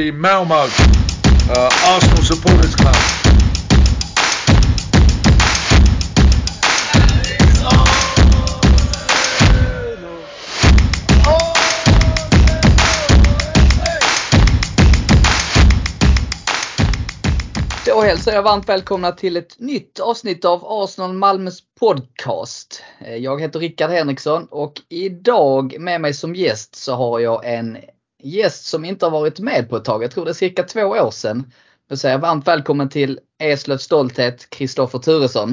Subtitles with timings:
[0.00, 2.94] the Malmo uh, Arsenal Supporters Club.
[17.86, 22.82] Då hälsar jag varmt välkomna till ett nytt avsnitt av Arsenal Malmös podcast.
[23.00, 27.78] Eh, jag heter Rickard Henriksson och idag med mig som gäst så har jag en
[28.22, 30.02] gäst som inte har varit med på ett tag.
[30.02, 31.44] Jag tror det är cirka två år sedan.
[31.88, 35.48] Då säger jag varmt välkommen till Eslövs stolthet, Kristoffer Turesson.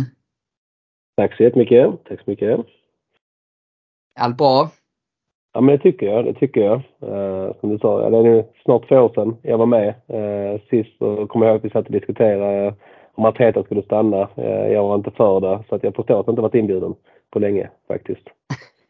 [1.17, 1.89] Tack så jättemycket.
[2.03, 2.59] Tack så mycket.
[4.19, 4.69] Allt bra?
[5.53, 6.25] Ja men det tycker jag.
[6.25, 6.75] Det tycker jag.
[7.01, 9.87] Eh, som du sa, det är nu snart två år sedan jag var med.
[9.87, 12.75] Eh, sist så kommer jag ihåg att vi satt och diskuterade
[13.13, 14.29] om Arteta skulle stanna.
[14.35, 16.95] Eh, jag var inte för det så att jag förstår att jag inte varit inbjuden
[17.31, 18.27] på länge faktiskt.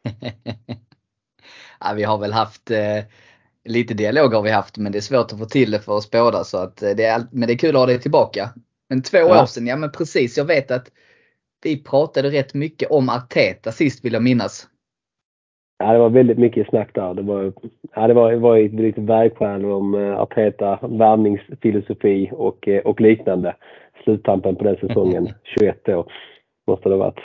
[1.79, 2.71] ja, vi har väl haft
[3.67, 6.11] lite dialog har vi haft men det är svårt att få till det för oss
[6.11, 6.43] båda.
[6.43, 8.49] Så att, eh, det är, men det är kul att ha dig tillbaka.
[8.89, 9.41] Men två Ja.
[9.41, 10.37] år sedan, ja men precis.
[10.37, 10.91] Jag vet att
[11.63, 14.67] vi pratade rätt mycket om Arteta sist vill jag minnas.
[15.79, 17.13] Ja, det var väldigt mycket snack där.
[17.13, 17.53] Det var,
[17.95, 23.01] ja, det var, det var ju lite vägstjärnor om uh, Arteta, värvningsfilosofi och, eh, och
[23.01, 23.55] liknande.
[24.03, 25.29] Sluttampen på den säsongen,
[25.59, 26.07] 21 då,
[26.67, 27.19] måste det ha varit.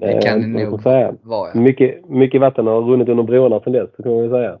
[0.00, 1.14] Det kan det Eh, nog säga?
[1.22, 1.50] vara.
[1.54, 1.60] Ja.
[1.60, 4.58] Mycket, mycket vatten har runnit under broarna sedan dess, det kan man säga.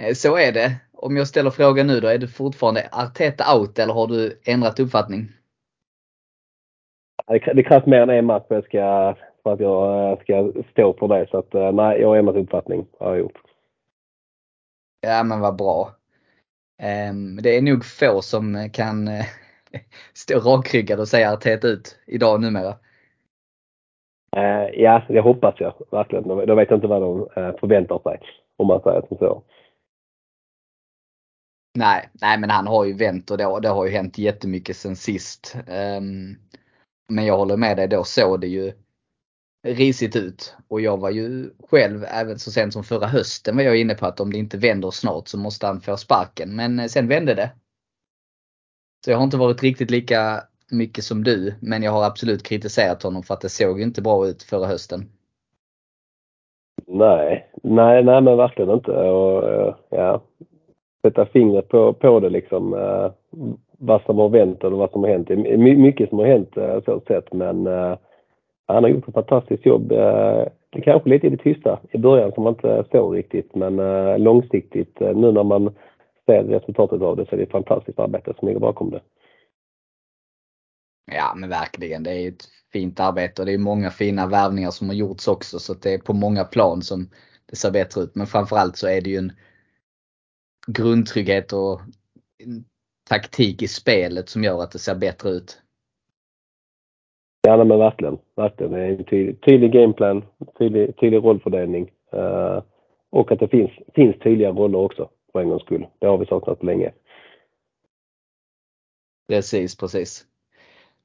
[0.00, 0.76] Eh, Så är det.
[0.92, 4.80] Om jag ställer frågan nu då, är du fortfarande Arteta out eller har du ändrat
[4.80, 5.28] uppfattning?
[7.26, 10.62] Det, krävs mer än en match för att jag ska, för att jag eh, ska
[10.72, 11.26] stå för det.
[11.30, 12.86] Så att, eh, nej, jag har ändrat uppfattning.
[12.98, 13.38] Har jag gjort.
[15.00, 15.90] Ja men vad bra.
[16.82, 19.24] Ehm, Det är nog få som kan eh,
[20.14, 22.74] stå rakryggade och säga Arteta ut idag numera.
[24.36, 26.28] Eh, ja, det hoppas jag verkligen.
[26.28, 28.20] Då vet jag inte vad de eh, förväntar sig.
[28.56, 29.42] Om man säger som så.
[31.78, 34.96] Nej, nej men han har ju vänt och det, det har ju hänt jättemycket sen
[34.96, 35.56] sist.
[35.56, 36.36] Um,
[37.08, 38.72] men jag håller med dig, då såg det ju
[39.66, 40.56] risigt ut.
[40.68, 44.06] Och jag var ju själv, även så sent som förra hösten var jag inne på
[44.06, 46.56] att om det inte vänder snart så måste han få sparken.
[46.56, 47.50] Men eh, sen vände det.
[49.04, 53.02] Så jag har inte varit riktigt lika mycket som du, men jag har absolut kritiserat
[53.02, 55.00] honom för att det såg inte bra ut förra hösten.
[56.86, 58.90] Nej, nej, nej men verkligen inte.
[58.92, 60.20] Och, eh, ja,
[61.02, 62.74] sätta fingret på, på det liksom.
[62.74, 63.10] Eh,
[63.78, 65.28] vad som har vänt eller vad som har hänt.
[65.28, 67.66] Det är my- mycket som har hänt eh, så sett men
[68.66, 69.88] han har gjort ett fantastiskt jobb.
[70.70, 73.76] Det kanske lite i det tysta i början som man inte såg riktigt men
[74.22, 75.74] långsiktigt nu när man
[76.26, 79.00] ser resultatet av det så är det ett fantastiskt arbete som ligger bakom det.
[81.10, 84.88] Ja men verkligen, det är ett fint arbete och det är många fina värvningar som
[84.88, 87.10] har gjorts också så att det är på många plan som
[87.46, 88.14] det ser bättre ut.
[88.14, 89.32] Men framförallt så är det ju en
[90.66, 91.80] grundtrygghet och
[93.08, 95.62] taktik i spelet som gör att det ser bättre ut.
[97.42, 98.72] Ja nej, men verkligen, verkligen.
[98.72, 100.24] Det är en tydlig, tydlig gameplan,
[100.58, 102.62] tydlig, tydlig rollfördelning eh,
[103.10, 105.86] och att det finns, finns tydliga roller också för en gångs skull.
[105.98, 106.92] Det har vi saknat länge.
[109.28, 110.27] Precis, precis.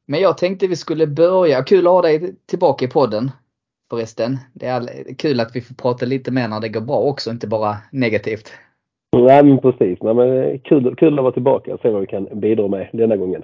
[0.06, 3.32] Men jag tänkte vi skulle börja, kul att ha dig tillbaka i podden
[3.90, 4.38] förresten.
[4.54, 7.48] Det är kul att vi får prata lite mer när det går bra också, inte
[7.48, 8.52] bara negativt.
[9.16, 10.00] Nej men precis.
[10.02, 13.18] Nej, men kul, kul att vara tillbaka och se vad vi kan bidra med denna
[13.18, 13.44] gången.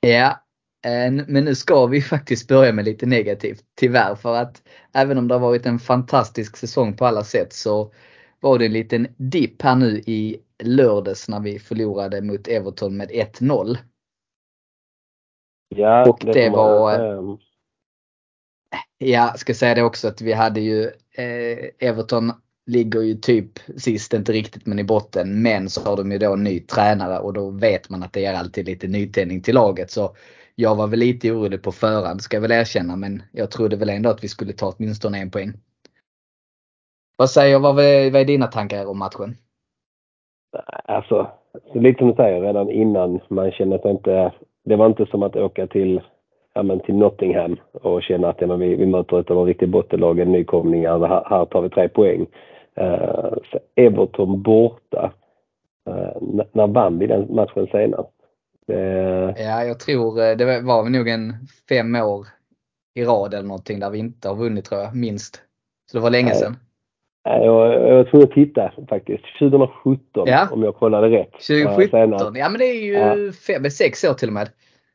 [0.00, 0.28] Ja,
[0.86, 4.62] eh, men nu ska vi faktiskt börja med lite negativt tyvärr för att
[4.94, 7.92] även om det har varit en fantastisk säsong på alla sätt så
[8.40, 13.10] var det en liten dipp här nu i lördags när vi förlorade mot Everton med
[13.10, 13.76] 1-0.
[15.76, 17.38] Ja, Och det man var- säga.
[18.98, 20.84] Ja, ska säga det också att vi hade ju
[21.16, 22.32] eh, Everton
[22.66, 25.42] ligger ju typ sist, inte riktigt men i botten.
[25.42, 28.34] Men så har de ju då ny tränare och då vet man att det ger
[28.34, 29.90] alltid lite nytändning till laget.
[29.90, 30.16] Så
[30.54, 33.88] jag var väl lite orolig på förhand ska jag väl erkänna men jag trodde väl
[33.88, 35.52] ändå att vi skulle ta åtminstone en poäng.
[37.16, 39.36] Vad säger, vad, är- vad är dina tankar om matchen?
[40.84, 41.30] Alltså,
[41.74, 44.32] lite som du säger redan innan man känner att det inte,
[44.64, 46.00] det var inte som att åka till,
[46.54, 49.46] ja, men till Nottingham och känna att ja, men vi, vi möter ett av de
[49.46, 52.26] riktiga bottenlagen, nykomlingar, här, här tar vi tre poäng.
[52.80, 55.12] Uh, så Everton borta.
[55.88, 58.10] Uh, när, vann vi den matchen senast?
[58.66, 61.32] Det- Ja, jag tror eh, det var nog en
[61.68, 62.26] fem år
[62.94, 65.42] i rad eller någonting där vi inte har vunnit tror jag, minst.
[65.90, 66.56] Så det var länge sedan.
[67.24, 69.24] Jag, jag var tvungen att titta faktiskt.
[69.38, 70.48] 2017 Ja.
[70.52, 71.34] om jag kollade rätt.
[71.50, 72.36] Eh, 2017, senast.
[72.36, 74.48] ja men det är ju fem, sex år till och med.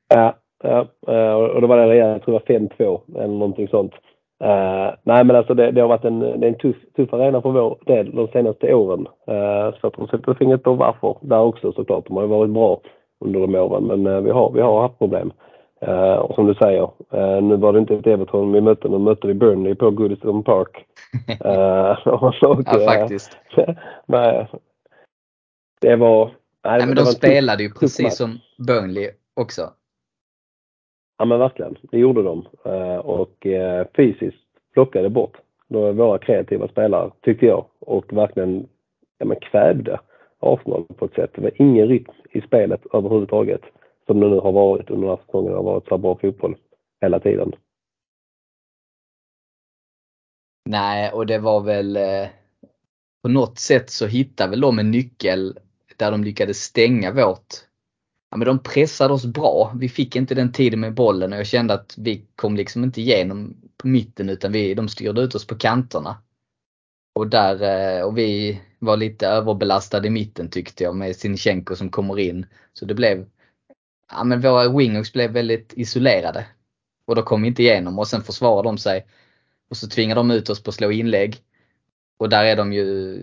[0.07, 3.67] Ja, ja, eh, och då var det redan, jag tror det var 5-2 eller någonting
[3.67, 3.93] sånt.
[4.43, 7.41] Uh, nej men alltså det, det, har varit en, det är en tuff, tuff arena
[7.41, 9.07] för vår del de senaste åren.
[9.31, 12.07] Uh, så att de sätter fingret på varför där också såklart.
[12.07, 12.81] De har ju varit bra
[13.25, 15.31] under de åren men uh, vi, har, vi har haft problem.
[16.19, 16.89] och som du säger,
[17.41, 20.85] nu var det inte ett Everton vi mötte, nu mötte vi Burnley på Goodison Park.
[22.05, 23.37] och, och, ja faktiskt.
[24.05, 24.47] nej,
[25.81, 26.25] det var...
[26.63, 29.73] Nej, nej men de spelade ju precis som Burnley också.
[31.17, 32.47] Ja men verkligen, det gjorde de.
[32.65, 34.43] Eh, och eh, fysiskt
[34.73, 35.37] plockade bort
[35.67, 37.65] våra kreativa spelare, tyckte jag.
[37.79, 38.67] Och verkligen
[39.17, 39.99] ja, men kvävde
[40.39, 41.31] Arsenal på ett sätt.
[41.35, 43.61] Det var ingen rytm i spelet överhuvudtaget.
[44.05, 45.51] Som det nu har varit under den här säsongen.
[45.51, 46.55] Det har varit så bra fotboll
[47.01, 47.55] hela tiden.
[50.69, 52.27] Nej, och det var väl eh,
[53.21, 55.59] på något sätt så hittade väl de en nyckel
[55.97, 57.67] där de lyckades stänga vårt
[58.31, 59.73] ja, men de pressade oss bra.
[59.79, 63.01] Vi fick inte den tiden med bollen och jag kände att vi kom liksom inte
[63.01, 66.17] igenom på mitten utan vi, de styrde ut oss på kanterna.
[67.15, 71.89] Och där, eh, och vi var lite överbelastade i mitten tyckte jag med Sinchenko som
[71.89, 72.45] kommer in.
[72.73, 73.25] Så det blev,
[74.11, 76.45] ja men våra wingers blev väldigt isolerade.
[77.05, 79.05] Och då kom vi inte igenom och sen försvarade de sig.
[79.69, 81.35] Och så tvingar de ut oss på att slå inlägg.
[82.17, 83.19] Och där är de ju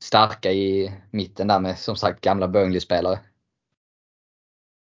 [0.00, 3.18] starka i mitten där med som sagt gamla Burnley-spelare.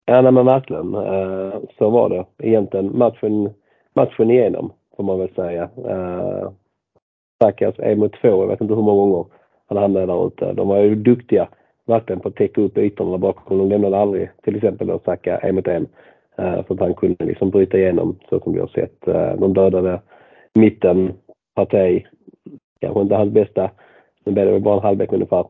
[0.04, 0.94] Ja, nej, men verkligen.
[0.94, 3.54] Eh, så var det egentligen matchen,
[3.94, 5.70] matchen igenom, får man väl säga.
[5.88, 6.50] Eh,
[7.36, 9.26] Stackars en mot två, jag vet inte hur många gånger
[9.68, 10.52] han hamnade där ute.
[10.52, 11.48] De var ju duktiga
[11.86, 13.58] verkligen på att täcka upp ytorna bakom.
[13.58, 15.88] De lämnade aldrig till exempel att Saka en mot eh, en.
[16.36, 19.00] För att han kunde liksom bryta igenom så som vi har sett.
[19.38, 20.00] De dödade
[20.56, 21.12] mitten,
[21.54, 22.02] Partey,
[22.80, 23.70] kanske inte hans bästa,
[24.24, 25.46] nu blev det väl bara en halvlek ungefär,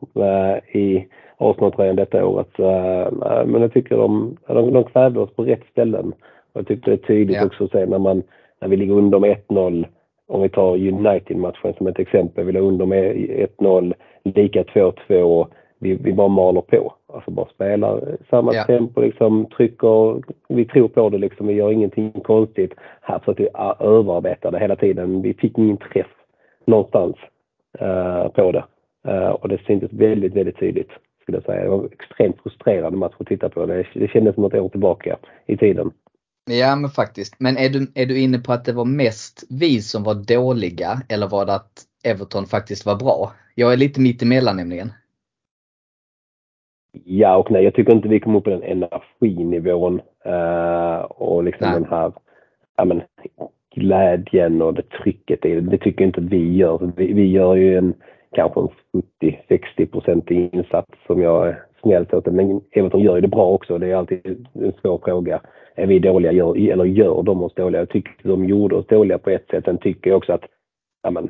[0.77, 1.07] i
[1.37, 2.59] Arsenal-tröjan detta året.
[2.59, 6.13] Uh, men jag tycker de, de, de kvävde oss på rätt ställen.
[6.53, 7.45] Jag tyckte det är tydligt ja.
[7.45, 8.23] också att se när, man,
[8.61, 9.85] när vi ligger under med 1-0.
[10.27, 12.45] Om vi tar United-matchen som ett exempel.
[12.45, 13.15] Vi låg under med
[13.59, 13.93] 1-0,
[14.23, 15.47] lika 2-2.
[15.79, 16.93] Vi, vi bara maler på.
[17.13, 18.63] Alltså bara spelar samma ja.
[18.63, 20.21] tempo liksom, trycker.
[20.49, 21.47] Vi tror på det liksom.
[21.47, 22.73] Vi gör ingenting konstigt.
[23.01, 23.49] Här försökte vi
[23.85, 25.21] överarbeta det hela tiden.
[25.21, 26.07] Vi fick ingen träff
[26.65, 27.15] någonstans
[27.81, 28.65] uh, på det.
[29.07, 30.89] Uh, och det syntes väldigt, väldigt tydligt
[31.21, 31.63] skulle jag säga.
[31.63, 33.65] Det var en extremt frustrerande match att titta på.
[33.65, 35.91] Det, det kändes som att år tillbaka i tiden.
[36.49, 37.35] Ja men faktiskt.
[37.39, 41.01] Men är du, är du inne på att det var mest vi som var dåliga
[41.09, 43.31] eller var det att Everton faktiskt var bra?
[43.55, 44.91] Jag är lite mitt emellan nämligen.
[46.91, 51.67] Ja och nej, jag tycker inte vi kom upp på den energinivån uh, och liksom
[51.67, 51.79] nej.
[51.79, 52.11] den här
[52.77, 53.01] ja, men,
[53.75, 55.41] glädjen och det trycket.
[55.41, 56.91] Det, det tycker inte att vi gör.
[56.95, 57.93] Vi, vi gör ju en
[58.31, 58.69] kanske en
[59.21, 62.25] 70-60% insats som jag är snällt åt.
[62.25, 63.77] Men Everton gör ju det bra också.
[63.77, 65.41] Det är alltid en svår fråga.
[65.75, 67.81] Är vi dåliga gör, eller gör de oss dåliga?
[67.81, 69.65] Jag tycker de gjorde oss dåliga på ett sätt.
[69.65, 70.45] Sen tycker jag också att
[71.03, 71.29] ja, men,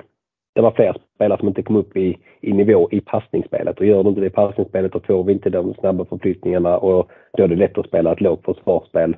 [0.57, 3.80] det var fler spelare som inte kom upp i, i nivå i passningsspelet.
[3.80, 7.09] Och gör de inte det i passningsspelet då får vi inte de snabba förflyttningarna och
[7.38, 9.15] då är det lätt att spela ett lågt försvarsspel.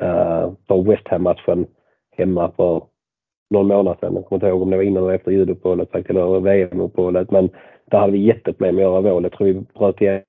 [0.00, 1.66] Eh, uh, på West Ham-matchen
[2.16, 2.82] hemma för
[3.50, 4.14] någon månad sedan.
[4.14, 7.30] Jag kommer inte ihåg om det var innan eller efter juluppehållet faktiskt, eller VM-uppehållet.
[7.30, 7.50] Men
[7.90, 9.22] där hade vi jätteproblem med att göra mål.
[9.22, 10.22] Jag tror vi bröt igen.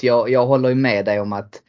[0.00, 1.62] Jag, jag håller ju med dig om att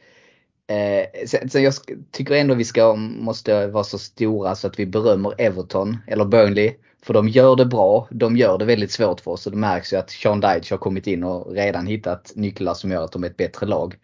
[0.70, 1.72] eh, sen, sen jag
[2.12, 6.74] tycker ändå vi ska, måste vara så stora så att vi berömmer Everton eller Burnley.
[7.02, 8.08] För de gör det bra.
[8.10, 10.78] De gör det väldigt svårt för oss och det märks ju att Sean Dyche har
[10.78, 13.96] kommit in och redan hittat nycklar som gör att de är ett bättre lag.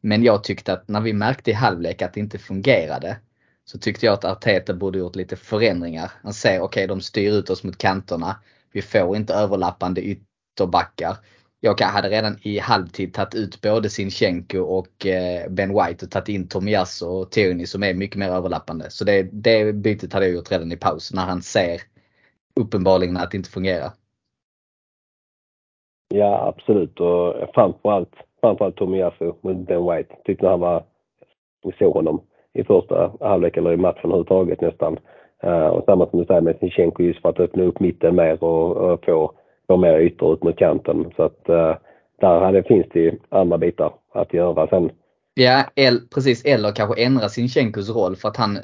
[0.00, 3.16] Men jag tyckte att när vi märkte i halvlek att det inte fungerade
[3.64, 6.10] så tyckte jag att Arteta borde gjort lite förändringar.
[6.22, 8.36] Han säger okej, okay, de styr ut oss mot kanterna.
[8.72, 11.16] Vi får inte överlappande ytterbackar.
[11.60, 16.28] Jag hade redan i halvtid tagit ut både Sinchenko och eh, Ben White och tagit
[16.28, 18.90] in Tomias och Tierney som är mycket mer överlappande.
[18.90, 21.80] Så det, det bytet hade jag gjort redan i paus när han ser
[22.60, 23.90] uppenbarligen att inte fungerar.
[26.14, 30.14] Ja absolut och framförallt, framförallt Tomiyasu med Ben White.
[30.24, 30.84] Tyckte han var,
[31.64, 32.20] vi såg honom
[32.54, 34.98] i första halvlek eller i matchen överhuvudtaget nästan.
[35.44, 38.44] Uh, och samma som du säger med Sinchenko just för att öppna upp mitten mer
[38.44, 39.32] och, och få,
[39.66, 41.12] få mer ytor ut mot kanten.
[41.16, 41.74] Så att uh,
[42.20, 44.90] där hade, finns det ju andra bitar att göra sen.
[45.34, 46.44] Ja, el, precis.
[46.44, 48.58] Eller kanske ändra Sinchenkos roll för att han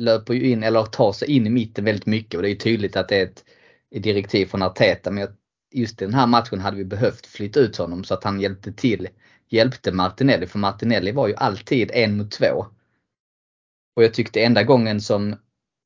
[0.00, 2.96] löper ju in eller tar sig in i mitten väldigt mycket och det är tydligt
[2.96, 3.44] att det är ett,
[3.90, 5.10] ett direktiv från Arteta.
[5.10, 5.28] Men
[5.72, 8.72] just i den här matchen hade vi behövt flytta ut honom så att han hjälpte
[8.72, 9.08] till,
[9.48, 10.46] hjälpte Martinelli.
[10.46, 12.66] För Martinelli var ju alltid en mot två.
[13.96, 15.36] Och jag tyckte enda gången som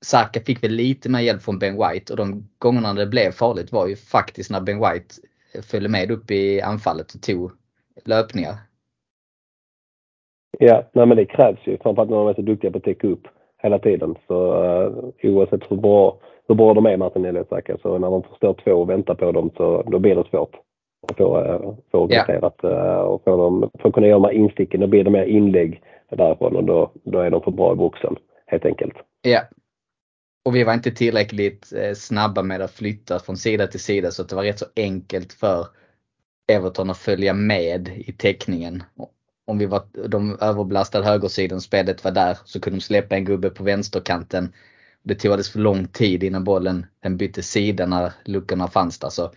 [0.04, 3.72] Saka fick väl lite mer hjälp från Ben White och de gångerna det blev farligt
[3.72, 5.14] var ju faktiskt när Ben White
[5.54, 7.52] eh, följde med upp i anfallet och tog
[8.04, 8.54] löpningar.
[10.58, 11.78] Ja, nej men det krävs ju.
[11.78, 13.26] Framförallt när de är så duktiga på att täcka upp
[13.64, 14.14] hela tiden.
[14.26, 16.18] Så uh, oavsett hur bra
[16.48, 17.80] hur bra de är Martinelli och.
[17.82, 20.54] Så när de får stå två och vänta på dem så då blir det svårt
[21.08, 23.00] att få, uh, få organiserat yeah.
[23.00, 24.80] och få dem, för att kunna göra de här insticken.
[24.80, 28.16] Då blir det mer inlägg därifrån och då, då är de för bra i boxen
[28.46, 28.94] helt enkelt.
[29.22, 29.40] Ja.
[30.44, 34.36] Och vi var inte tillräckligt snabba med att flytta från sida till sida så det
[34.36, 35.66] var rätt så enkelt för
[36.52, 38.82] Everton att följa med i täckningen.
[39.46, 43.50] Om vi var, de överbelastade högersidan, spelet var där, så kunde de släppa en gubbe
[43.50, 44.52] på vänsterkanten.
[45.02, 49.08] Det tog alldeles för lång tid innan bollen den bytte sida när luckorna fanns där.
[49.08, 49.32] Så,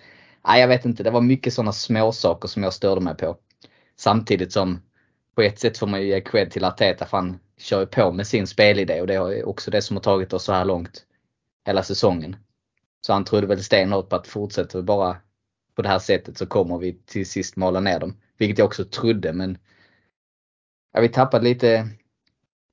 [0.48, 3.38] nej, jag vet inte, det var mycket sådana små saker som jag störde mig på.
[3.98, 4.82] Samtidigt som
[5.36, 8.12] på ett sätt får man ju ge cred till Arteta för han kör ju på
[8.12, 11.06] med sin spelidé och det är också det som har tagit oss så här långt
[11.66, 12.36] hela säsongen.
[13.02, 15.18] Så han trodde väl stenhårt på att fortsätter vi bara
[15.76, 18.18] på det här sättet så kommer vi till sist mala ner dem.
[18.38, 19.58] Vilket jag också trodde men
[20.98, 21.68] ja, vi tappade lite,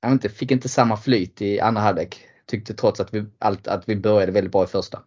[0.01, 2.15] jag vet inte, fick inte samma flyt i andra halvlek.
[2.45, 4.97] Tyckte trots att vi, allt, att vi började väldigt bra i första.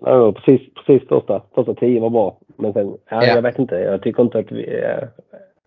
[0.00, 2.38] Ja, precis, precis första, första tio var bra.
[2.56, 3.24] Men sen, ja, ja.
[3.24, 5.08] jag vet inte, jag tycker inte att vi, eh,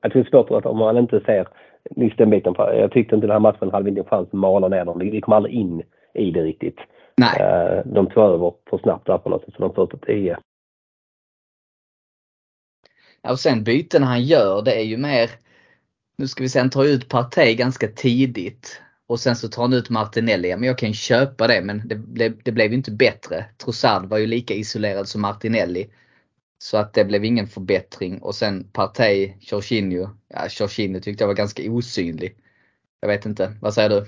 [0.02, 1.48] att det är svårt att om man inte ser
[1.96, 2.56] just den biten.
[2.58, 5.00] Jag tyckte inte den här matchen hade inte en chans att mala ner dem.
[5.00, 5.84] Vi kom aldrig in
[6.14, 6.80] i det riktigt.
[7.18, 7.42] Nej.
[7.42, 10.38] Eh, de tog över för snabbt där på något sätt, så de första tio.
[13.22, 15.30] Ja, och sen byten han gör, det är ju mer,
[16.16, 18.82] nu ska vi se, han tar ut Partey ganska tidigt.
[19.08, 20.50] Och sen så tar han ut Martinelli.
[20.50, 23.46] Ja, Men jag kan ju köpa det men det blev, det blev inte bättre.
[23.58, 25.90] Trossard var ju lika isolerad som Martinelli.
[26.58, 28.22] Så att det blev ingen förbättring.
[28.22, 30.10] Och sen Partey, Jorginho.
[30.28, 32.36] Ja, Jorginho tyckte jag var ganska osynlig.
[33.00, 34.06] Jag vet inte, vad säger du?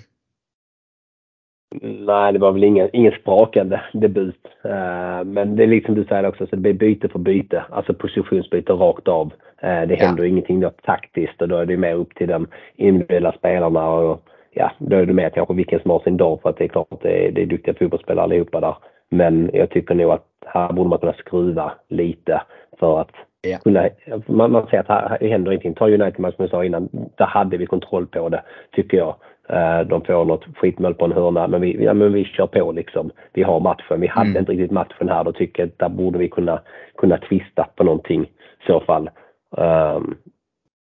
[1.82, 4.48] Nej, det var väl ingen, ingen sprakande debut.
[4.66, 7.64] Uh, men det är liksom du säger också, så det blir byte för byte.
[7.70, 9.26] Alltså positionsbyte rakt av.
[9.64, 10.30] Uh, det händer ja.
[10.30, 13.90] ingenting då taktiskt och då är det mer upp till de individuella spelarna.
[13.90, 16.64] Och, ja, då är det mer kanske vilken som har sin dag för att det
[16.64, 18.76] är klart det är, det är duktiga fotbollsspelare allihopa där.
[19.10, 22.42] Men jag tycker nog att här borde man kunna skruva lite
[22.80, 23.58] för att ja.
[23.64, 23.90] kunna,
[24.28, 25.74] man, man ser att här, här händer ingenting.
[25.74, 29.16] Ta United som jag sa innan, där hade vi kontroll på det tycker jag.
[29.50, 32.72] Eh, de får något skitmål på en hörna men vi, ja, men vi kör på
[32.72, 33.12] liksom.
[33.34, 34.02] Vi har matchen.
[34.02, 34.40] Vi hade mm.
[34.40, 35.24] inte riktigt matchen här.
[35.24, 36.62] Då tycker jag att där borde vi kunna,
[36.98, 39.10] kunna twista på någonting i så fall.
[39.58, 40.18] Um,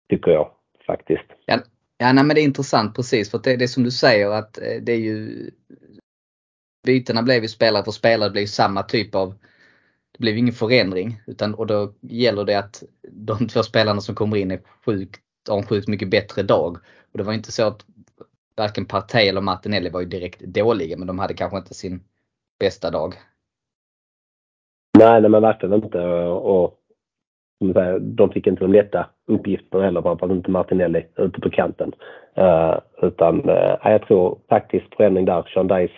[0.10, 0.50] tycker jag
[0.88, 1.26] faktiskt.
[1.46, 1.58] Ja,
[1.98, 4.58] ja nej, men det är intressant precis för det, det är som du säger att
[4.58, 5.50] eh, det är ju
[6.86, 9.34] bytena blev ju spelare för spelare, det blev samma typ av
[10.12, 14.38] det blev ingen förändring utan och då gäller det att de två spelarna som kommer
[14.38, 16.78] in är sjukt, har en sjukt mycket bättre dag.
[17.12, 17.86] Och det var inte så att
[18.60, 22.04] varken Partey eller Martinelli var ju direkt dåliga men de hade kanske inte sin
[22.60, 23.14] bästa dag.
[25.00, 26.00] Nej, nej men verkligen inte.
[26.00, 26.80] Och, och
[28.02, 31.92] de fick inte de lätta uppgifterna heller, framförallt inte Martinelli ute på kanten.
[32.38, 35.44] Uh, utan uh, jag tror faktiskt förändring där.
[35.54, 35.94] Sean Dice,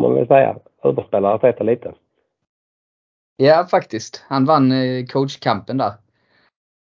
[0.00, 1.94] man vill säga, överspelar Arteta lite.
[3.36, 4.24] Ja, faktiskt.
[4.28, 5.92] Han vann eh, coachkampen där.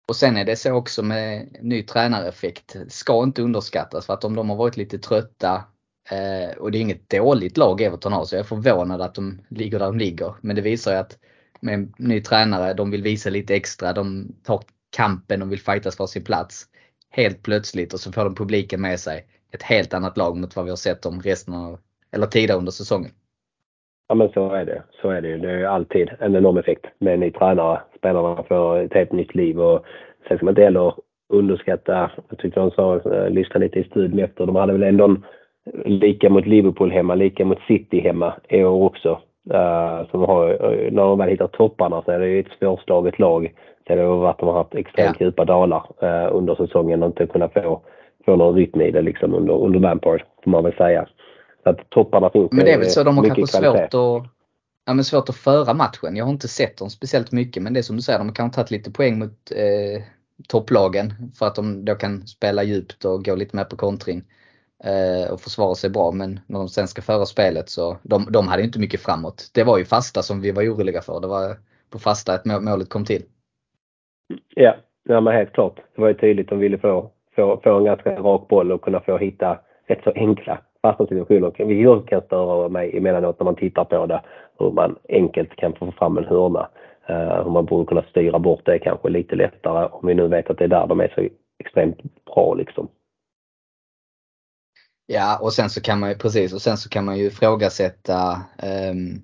[0.09, 2.77] Och sen är det så också med ny tränareffekt.
[2.89, 5.65] Ska inte underskattas för att om de har varit lite trötta
[6.11, 9.41] eh, och det är inget dåligt lag Everton har så jag är förvånad att de
[9.49, 10.35] ligger där de ligger.
[10.41, 11.19] Men det visar ju att
[11.61, 13.93] med en ny tränare, de vill visa lite extra.
[13.93, 16.67] De tar kampen de vill fightas för sin plats.
[17.11, 19.27] Helt plötsligt och så får de publiken med sig.
[19.53, 21.79] Ett helt annat lag mot vad vi har sett dem resten av,
[22.13, 23.11] eller tidigare under säsongen.
[24.09, 24.83] Ja men så är det.
[25.03, 27.81] Så är det Det är alltid en enorm effekt med en ny tränare.
[27.99, 29.85] Spelarna får ett helt nytt liv och
[30.29, 30.95] sen ska man inte heller
[31.29, 35.17] underskatta, jag tyckte de sa, eh, lyssna lite i studion efter, de hade väl ändå
[35.85, 39.21] lika mot Liverpool hemma, lika mot City hemma i år också.
[39.55, 43.53] Uh, som har, eh, när de väl hittar topparna så är det ett svårslaget lag.
[43.87, 45.27] Sen har det varit att de har haft extremt ja.
[45.27, 47.81] djupa dalar uh, under säsongen och inte kunnat få,
[48.25, 51.07] få någon rytm i det liksom under, under Lampard, får man väl säga.
[51.67, 54.33] Så att topparna finns Men det är väl så de har kanske svårt att
[54.89, 56.17] Ja, men svårt att föra matchen.
[56.17, 58.35] Jag har inte sett dem speciellt mycket men det är som du säger, de har
[58.35, 60.03] kanske tagit lite poäng mot eh,
[60.49, 64.23] topplagen för att de då kan spela djupt och gå lite mer på kontring
[64.85, 66.13] eh, och försvara sig bra.
[66.13, 69.51] Men när de sen ska föra spelet så de, de hade inte mycket framåt.
[69.55, 71.21] Det var ju fasta som vi var oroliga för.
[71.21, 71.57] Det var
[71.91, 73.23] på fasta att målet kom till.
[74.55, 74.77] Ja,
[75.09, 75.77] ja men helt klart.
[75.95, 79.01] Det var ju tydligt de ville få, få, få en ganska rak boll och kunna
[79.01, 81.65] få hitta rätt så enkla fasta situationer.
[81.67, 84.23] Vilket kan störa mig emellanåt när man tittar på det.
[84.59, 86.69] Hur man enkelt kan få fram en hörna.
[87.09, 90.51] Eh, hur man borde kunna styra bort det kanske lite lättare om vi nu vet
[90.51, 91.29] att det är där de är så
[91.59, 92.89] extremt bra liksom.
[95.07, 98.41] Ja och sen så kan man ju precis och sen så kan man ju ifrågasätta
[98.91, 99.23] um,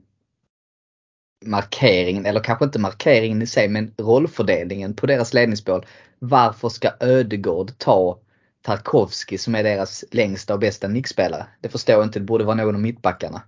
[1.47, 5.85] markeringen, eller kanske inte markeringen i sig men rollfördelningen på deras ledningsspår.
[6.19, 8.19] Varför ska Ödegård ta
[8.63, 11.45] Tarkovski som är deras längsta och bästa nickspelare.
[11.61, 13.43] Det förstår jag inte, det borde vara någon av mittbackarna.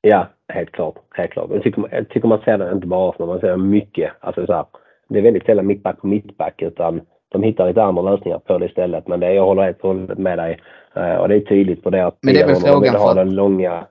[0.00, 0.94] Ja, helt klart.
[1.10, 1.50] Helt klart.
[1.50, 4.12] Jag tycker, jag tycker man ser det inte bara när man ser det mycket.
[4.20, 4.66] Alltså så här,
[5.08, 8.66] det är väldigt sällan mittback på mittback utan de hittar lite andra lösningar på det
[8.66, 9.08] istället.
[9.08, 10.60] Men det, jag håller helt och hållet med dig.
[10.96, 13.14] Uh, och det är tydligt på deras Men det är väl frågan vill ha för-
[13.14, 13.86] den långa,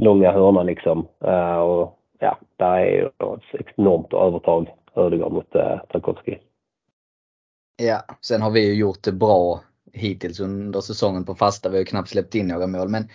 [0.00, 1.06] långa hörnan liksom.
[1.24, 3.06] Uh, och ja, där är ju
[3.52, 6.36] ett enormt övertag Ödegaard mot uh, Tarkovsky.
[7.76, 11.68] Ja, sen har vi ju gjort det bra hittills under säsongen på fasta.
[11.68, 12.88] Vi har ju knappt släppt in några mål.
[12.88, 13.08] Men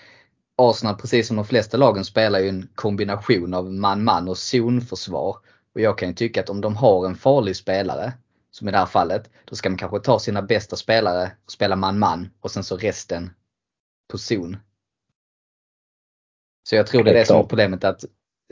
[0.56, 5.38] Arsenal, precis som de flesta lagen, spelar ju en kombination av man-man och zonförsvar.
[5.74, 8.14] Och jag kan ju tycka att om de har en farlig spelare,
[8.52, 11.76] som i det här fallet, då ska man kanske ta sina bästa spelare och spela
[11.76, 13.30] man-man och sen så resten
[14.12, 14.58] på zon.
[16.70, 18.06] Så jag tror det är det som är problemet att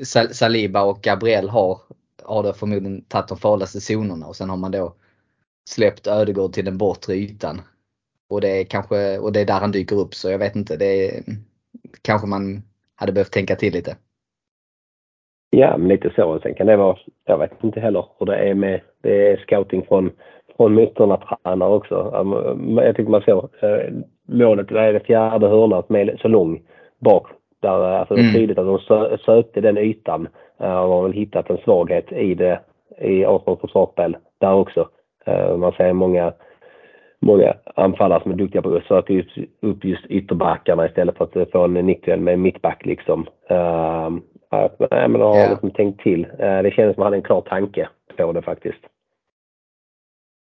[0.03, 1.81] Sal- Saliba och Gabriel har,
[2.23, 4.95] har då förmodligen tagit de farligaste zonerna och sen har man då
[5.69, 7.61] släppt Ödegård till den bortre ytan.
[8.29, 10.77] Och det är kanske, och det är där han dyker upp så jag vet inte.
[10.77, 11.23] Det är,
[12.01, 12.61] kanske man
[12.95, 13.95] hade behövt tänka till lite.
[15.49, 16.39] Ja, men lite så.
[16.39, 19.85] Sen kan det vara, jag vet inte heller hur det är med, det är scouting
[19.87, 20.11] från,
[20.57, 22.25] från motståndartränare också.
[22.83, 23.93] Jag tycker man ser eh,
[24.27, 25.49] målet, det är det fjärde
[25.87, 26.61] som är så lång
[26.99, 27.27] bak.
[27.59, 28.33] Där, alltså det är Mm.
[28.33, 30.27] tydligt att de sö- sökte den ytan
[30.59, 32.59] eh, och har väl hittat en svaghet i det,
[33.01, 34.89] i Arsenals försvarsspel där också.
[35.25, 36.33] Eh, Man ser många,
[37.19, 39.23] många anfallare som är duktiga på att söka
[39.61, 43.27] upp just ytterbackarna istället för att eh, få en nickduell med en mittback liksom.
[43.49, 44.21] Um,
[44.91, 45.49] Nej, men har Ja.
[45.49, 46.23] liksom tänkt till.
[46.39, 48.79] Eh, Det kändes som att man hade en klar tanke på det faktiskt.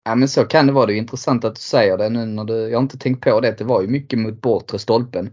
[0.04, 0.86] Ja men så kan det vara.
[0.86, 3.40] Det är intressant att du säger det nu när du, jag har inte tänkt på
[3.40, 3.58] det.
[3.58, 5.30] Det var ju mycket mot bortre stolpen.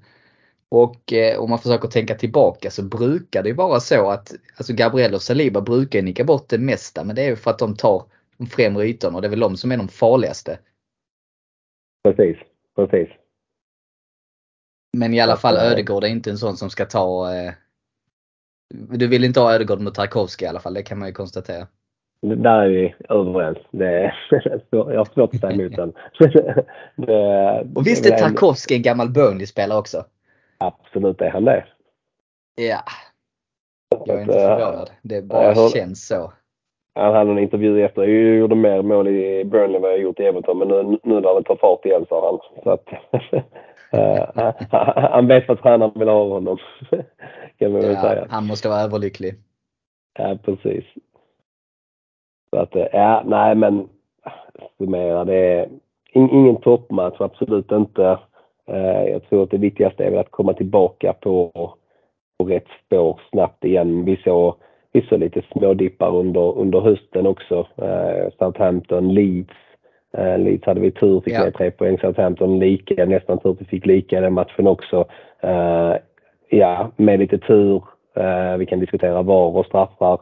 [0.70, 5.14] Och eh, om man försöker tänka tillbaka så brukar det vara så att alltså Gabriel
[5.14, 7.04] och Saliba brukar nicka bort det mesta.
[7.04, 8.04] Men det är ju för att de tar
[8.42, 10.60] de främre ytorna och det är väl de som är de farligaste.
[12.04, 12.38] Precis,
[12.76, 13.10] precis.
[14.98, 17.54] Men i alla fall Ödegård är inte en sån som ska ta eh,
[18.74, 21.68] Du vill inte ha Ödegård mot Tarkovsky i alla fall, det kan man ju konstatera.
[22.22, 23.58] Där är vi överens.
[23.72, 24.14] Det
[24.70, 25.94] jag har svårt att säga emot den.
[27.76, 30.06] Och visst är väl en- gammal Burnley-spelare också?
[30.58, 31.66] Absolut är han det.
[32.56, 32.84] Ja,
[33.90, 34.92] jag är inte eh, förvånad.
[35.02, 36.34] Det bara hör- känns så.
[36.96, 38.02] Han hade en intervju efter.
[38.04, 40.58] Jag gjorde mer mål i Burnley än vad jag gjort i Everton.
[40.58, 42.64] Men nu, nu när det tar fart igen sa han.
[42.64, 42.88] Så att,
[43.92, 44.54] eh,
[45.12, 46.58] han- vet vad tränaren vill ha av honom.
[47.58, 48.28] Kan man väl Ja, säga.
[48.30, 49.34] han måste vara överlycklig.
[50.20, 50.86] Ja, precis.
[52.50, 53.90] Så att, eh, ja, nej men
[54.78, 55.70] summera det är
[56.14, 58.20] in, ingen toppmatch, absolut inte.
[58.68, 61.52] Eh, jag tror att det viktigaste är väl att komma tillbaka på,
[62.38, 64.06] på rätt spår snabbt igen.
[64.06, 64.56] Vi såg,
[65.02, 67.68] såg lite smådippar under, under hösten också.
[67.78, 69.54] Eh, Southampton, Leeds.
[70.18, 71.44] Eh, Leeds hade vi tur, fick Ja.
[71.44, 71.98] med tre poäng.
[71.98, 75.06] Southampton lika, nästan tur vi fick lika den matchen också.
[75.42, 75.94] Eh,
[76.50, 77.84] ja, med lite tur.
[78.16, 80.20] Eh, vi kan diskutera VAR och straffar.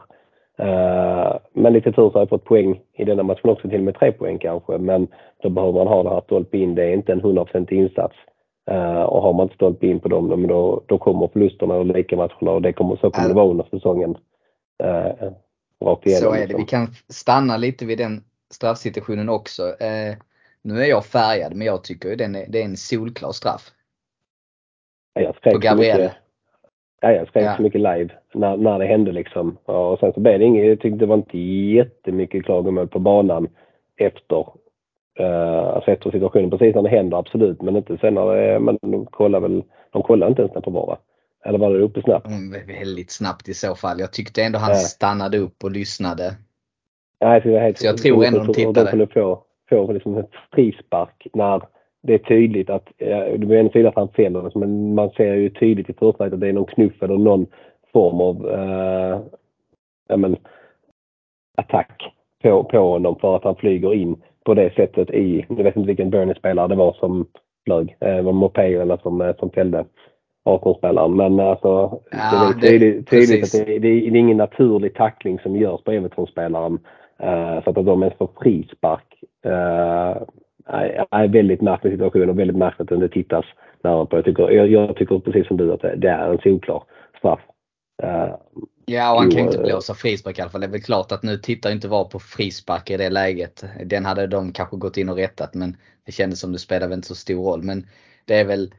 [0.58, 3.84] Eh, men lite tur så har jag fått poäng i denna matchen också, till och
[3.84, 4.78] med tre poäng kanske.
[4.78, 5.06] Men
[5.42, 6.74] då behöver man ha det här stolpe in.
[6.74, 8.14] Det är inte en 100% insats.
[8.70, 12.16] Eh, och har man inte stolpe in på dem, då- då, kommer förlusterna och lika
[12.16, 14.16] matcherna och det kommer, så kommer det vara under säsongen.
[14.80, 15.34] Igenom.
[16.06, 16.56] Så är det.
[16.56, 19.62] Vi kan stanna lite vid den straffsituationen också.
[19.62, 20.14] Eh,
[20.62, 23.70] nu är jag färgad men jag tycker den är, det är en solklar straff.
[25.14, 26.12] Ja, jag skrek på mycket-
[27.00, 27.56] Ja, jag skrek Ja.
[27.56, 29.56] så mycket live när, när det hände liksom.
[29.64, 33.48] Och sen så blev det inget, jag tyckte det var inte jättemycket klagomål på banan
[33.96, 34.46] efter,
[35.20, 36.50] uh, alltså efter situationen.
[36.50, 40.02] Precis när det händer absolut, men inte sen när det, men de kollar väl, de
[40.02, 40.98] kollar inte ens på bara.
[41.44, 42.26] Eller var det uppe snabbt?
[42.26, 44.00] Mm, Väldigt snabbt i så fall.
[44.00, 44.74] Jag tyckte ändå han Ja.
[44.76, 46.34] stannade upp och lyssnade.
[47.20, 48.84] Nej, så jag, är helt, Så jag tror ändå de tittade.
[48.84, 51.62] De kunde få, få liksom ett frispark när
[52.02, 55.10] det är tydligt att, ja, det blir ännu tydligare att han fäller det, men man
[55.10, 57.46] ser ju tydligt i första att det är någon knuff eller någon
[57.92, 59.20] form av eh,
[60.08, 60.36] ja, men,
[61.56, 62.02] attack
[62.42, 65.86] på, på honom för att han flyger in på det sättet i, jag vet inte
[65.86, 67.26] vilken Burnley-spelare det var som
[67.64, 69.84] flög, eh, det var Mopé eller som, eh, som fällde
[70.44, 71.16] 18-spelaren.
[71.16, 73.60] Men alltså, Ja, det är tydligt, det- tydligt precis.
[73.60, 76.78] att det, det är ingen naturlig tackling som görs på Everton-spelaren.
[77.22, 79.22] Uh, så att de ens får frispark.
[79.46, 80.22] Uh,
[81.10, 83.44] är, väldigt märklig situation och väldigt märkligt att det inte tittas
[83.84, 84.16] närmare på.
[84.16, 86.82] Jag tycker, jag, jag tycker precis som du att det, det är en solklar
[87.18, 87.40] straff.
[88.02, 88.34] Uh,
[88.90, 89.64] Ja, och han kan ju inte eh.
[89.64, 90.60] blåsa frispark i alla fall.
[90.60, 93.64] Det är väl klart att nu tittar inte VAR på frispark i det läget.
[93.84, 95.76] Den hade de kanske gått in och rättat men
[96.06, 97.62] det kändes som det spelade väl inte så stor roll.
[97.62, 97.86] Men
[98.24, 98.74] det är väl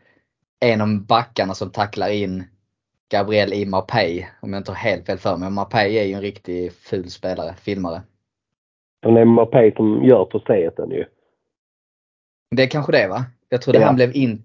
[0.66, 2.44] en av backarna som tacklar in
[3.12, 4.28] Gabriel i Mapei.
[4.42, 5.50] Om jag inte har helt fel för mig.
[5.50, 8.02] Mapei är ju en riktig ful spelare, filmare.
[9.06, 11.06] och det är Mopé som gör förseelsen ju.
[12.56, 13.26] Det är kanske det va?
[13.50, 13.86] Jag trodde Ja.
[13.86, 14.44] han blev in,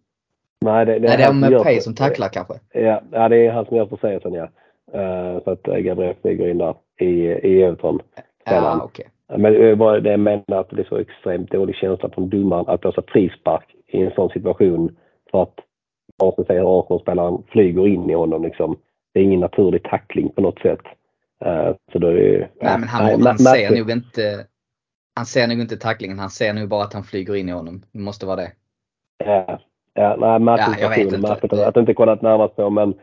[0.61, 2.55] Nej, det, det, Nej, det är han som tacklar kanske.
[2.73, 4.49] Ja, ja, det är han som gör förseelsen ja.
[4.95, 8.01] Uh, så att eh, Gabriel flyger in där i, i Everton.
[8.45, 9.07] Ja, okej.
[9.37, 12.81] Men bara det jag menar att det är så extremt dålig känsla från domaren att
[12.81, 14.97] blåsa frispark i en sån situation
[15.31, 15.55] för att
[16.23, 18.77] Arsenal säger att Arsenal-spelaren flyger in i honom liksom.
[19.15, 20.81] Det är ingen naturlig tackling på något sätt.
[21.45, 23.79] Eh, så då är det, Nej, men han, nej, han ser märkligt.
[23.79, 24.47] nog inte
[25.17, 27.83] han ser nog inte tacklingen, han ser nog bara att han flyger in i honom.
[27.93, 28.53] Det måste vara det.
[29.25, 29.61] Ja,
[29.95, 31.15] ja nej, märklig Ja, jag vet situation.
[31.19, 31.29] inte.
[31.29, 32.95] Märkligt att, att inte kollat närmast på men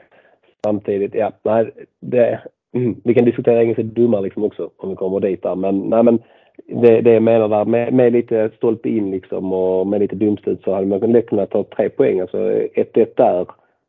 [0.64, 2.42] samtidigt, ja, nej, det,
[3.04, 5.56] vi kan diskutera engelska domar liksom också om vi kommer dit där.
[5.56, 6.20] Men, nej, men
[6.68, 10.64] det, det jag menar där, med, med lite stolpe in liksom och med lite domslut
[10.64, 12.20] så hade man lätt kunnat ta tre poäng.
[12.20, 13.46] Alltså 1-1 där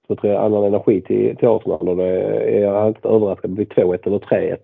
[0.07, 3.55] så tror jag annan energi till, till Arsenal och det är jag inte överraskad det
[3.55, 4.57] blir 2-1 eller 3-1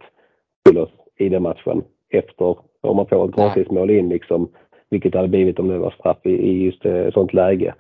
[0.65, 1.83] till oss i den matchen.
[2.11, 4.49] Efter om man får ett gratismål in liksom,
[4.91, 7.75] vilket det hade blivit om det var straff i, i just eh, ett sånt läge.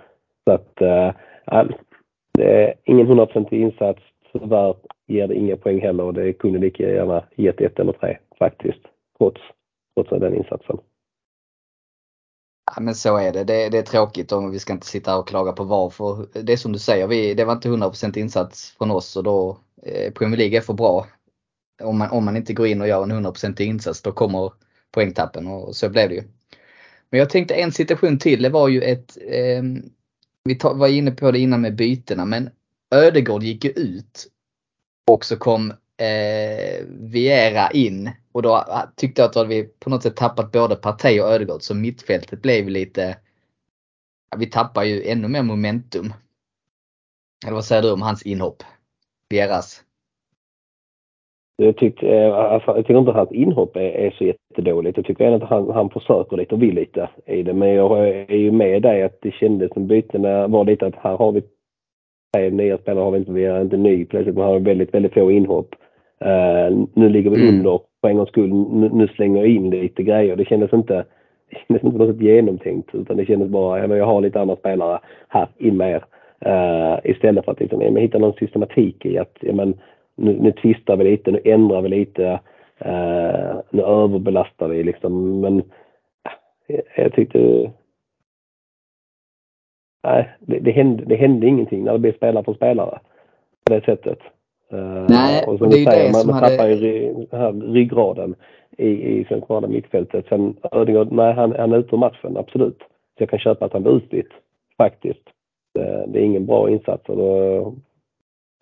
[0.45, 1.13] Så att, eh,
[2.33, 4.01] det är ingen hundraprocentig insats.
[4.33, 4.75] Tyvärr
[5.07, 8.81] ger det inga poäng heller och det kunde lika gärna gett ett eller tre faktiskt.
[9.19, 9.41] Trots,
[9.94, 10.76] trots den insatsen.
[12.76, 13.44] Ja, men så är det.
[13.44, 13.68] det.
[13.68, 16.26] Det är tråkigt och vi ska inte sitta och klaga på varför.
[16.42, 19.59] det är som du säger, vi, det var inte 100% insats från oss och då
[19.83, 21.07] eh, Premier League är för bra.
[21.83, 24.53] Om man, om man inte går in och gör en 100% insats då kommer
[24.90, 26.22] poängtappen och så blev det ju.
[27.11, 29.62] Men jag tänkte en situation till, det var ju ett, eh,
[30.44, 32.50] vi var inne på det innan med bytena men
[32.90, 34.26] Ödegård gick ju ut
[35.11, 39.65] och så kom eh, Viera in och då ah, tyckte jag att då hade vi
[39.65, 43.17] på något sätt tappat både Partey och Ödegård så mittfältet blev lite,
[44.31, 46.13] ja, vi tappar ju ännu mer momentum.
[47.47, 48.63] Eller vad säger du om hans inhopp?
[49.31, 49.85] Vieras?
[51.57, 54.97] Jag tycker, eh, alltså, jag tycker inte att hans inhopp är, är så jättedåligt.
[54.97, 57.55] Jag tycker ändå att han, han försöker lite och vill lite i det.
[57.55, 61.17] Men jag är ju med dig att det kändes som bytena var lite att här
[61.17, 61.43] har vi
[62.33, 65.15] tre nya spelare, har vi inte, vi är inte ny plötsligt, men har väldigt, väldigt
[65.15, 65.75] få inhopp.
[66.25, 67.55] Eh, nu ligger vi Mm.
[67.59, 68.53] under för en gångs skull.
[68.93, 70.37] Nu, slänger jag in lite grejer.
[70.37, 70.95] Det kändes inte,
[71.51, 74.57] det kändes inte på något sätt genomtänkt utan det kändes bara, jag har lite andra
[74.57, 76.05] spelare här, in med er.
[76.41, 79.75] Eh, istället för att liksom, ja, hitta någon systematik i att ja, men,
[80.17, 82.41] nu, nu twistar vi lite, nu ändrar vi lite,
[82.79, 85.41] eh, nu överbelastar vi liksom.
[85.41, 85.63] Men
[86.67, 87.71] jag, jag tyckte...
[90.03, 92.99] Nej, det, det, hände, det hände ingenting när det blev spelare för spelare
[93.65, 94.19] på det sättet.
[94.73, 97.53] Eh, Nej, och som det är säger, det man, som man hade- tappar ju här
[97.53, 98.35] ryggraden
[98.79, 100.27] i, i centrala mittfältet.
[100.29, 102.79] Sen Ödegaard, nej han, han är ute ur matchen, absolut.
[102.79, 104.31] Så jag kan köpa att han blir utbytt,
[104.77, 105.23] faktiskt.
[105.75, 107.09] Det, det är ingen bra insats.
[107.09, 107.75] Och då,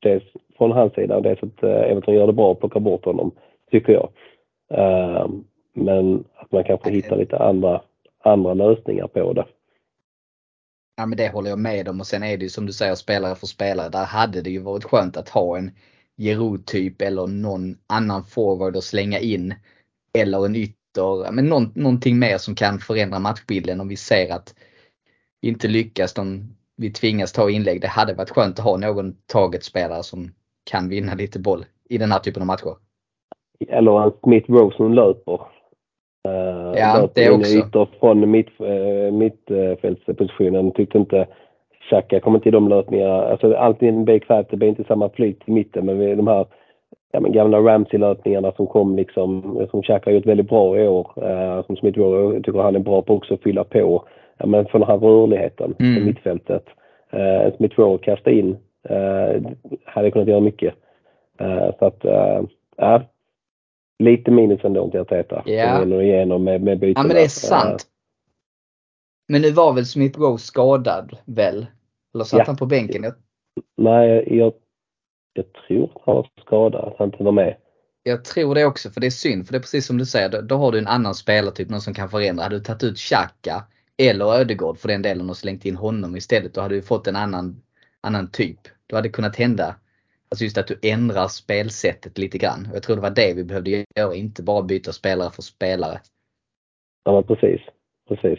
[0.03, 0.25] dels
[0.59, 3.31] från hans sida och dels att eh, Everton gör det bra och plockar bort honom,
[3.71, 4.09] tycker jag.
[4.71, 5.29] Eh,
[5.75, 7.81] men att man kanske hittar lite andra,
[8.25, 9.45] andra lösningar på det.
[10.97, 12.95] Ja men det håller jag med om och sen är det ju som du säger
[12.95, 13.89] spelare för spelare.
[13.89, 15.71] Där hade det ju varit skönt att ha en
[16.19, 19.55] Giroud typ eller någon annan forward att slänga in.
[20.19, 24.55] Eller en ytter, men någon, någonting mer som kan förändra matchbilden om vi ser att
[25.41, 26.15] vi inte lyckas.
[26.15, 27.81] De, vi tvingas ta inlägg.
[27.81, 30.31] Det hade varit skönt att ha någon taget-spelare som
[30.71, 32.77] kan vinna lite boll i den här typen av matcher.
[33.69, 35.41] Eller en Smith Rowe som löper.
[36.29, 37.51] Uh, Ja, löper det också.
[37.51, 40.73] ytor från mitt, uh, mittfältspositionen.
[40.73, 41.29] Tyckte inte
[41.89, 43.23] Xhaka kom inte i de löpningarna.
[43.23, 46.47] Alltså alltid en bekvämt, det blir inte samma flyt i mitten men de här
[47.13, 51.13] ja, men gamla Ramsey-löpningarna som kom liksom, som Xhaka har gjort väldigt bra i år.
[51.17, 54.05] Uh, som Smith Rowe, tycker han är bra på också att fylla på.
[54.39, 55.95] Ja, men för den här rörligheten Mm.
[55.95, 56.65] på mittfältet.
[57.15, 58.57] Uh, Smith Rowe kasta in,
[58.91, 59.47] uh,
[59.85, 60.75] hade kunnat göra mycket.
[61.41, 62.05] Uh, så att,
[62.77, 63.03] ja.
[63.99, 65.43] Lite minus ändå till Arteta.
[65.47, 65.81] Ja.
[65.81, 67.01] Som igenom med, med bytena.
[67.01, 67.87] Ja men det är sant.
[69.29, 71.67] Men nu var väl Smith Rowe skadad väl?
[72.19, 72.45] Eller satt Ja.
[72.47, 73.03] han på bänken?
[73.03, 73.15] Jag,
[73.77, 74.53] Nej, jag,
[75.33, 77.57] jag tror han var skadad, att han inte var med.
[78.03, 79.47] jag tror det också för det är synd.
[79.47, 81.81] För det är precis som du säger, då, då har du en annan spelartyp, någon
[81.81, 82.43] som kan förändra.
[82.43, 83.65] Hade du tagit ut Xhaka
[83.97, 87.17] eller Ödegård för den delen och slängt in honom istället, då hade du fått en
[87.17, 87.63] annan,
[88.01, 88.59] annan typ.
[88.87, 89.75] Då hade det kunnat hända,
[90.29, 92.69] alltså just att du ändrar spelsättet lite grann.
[92.73, 96.01] Jag tror det var det vi behövde göra, inte bara byta spelare för spelare.
[97.05, 97.61] Ja, precis.
[98.09, 98.39] Precis.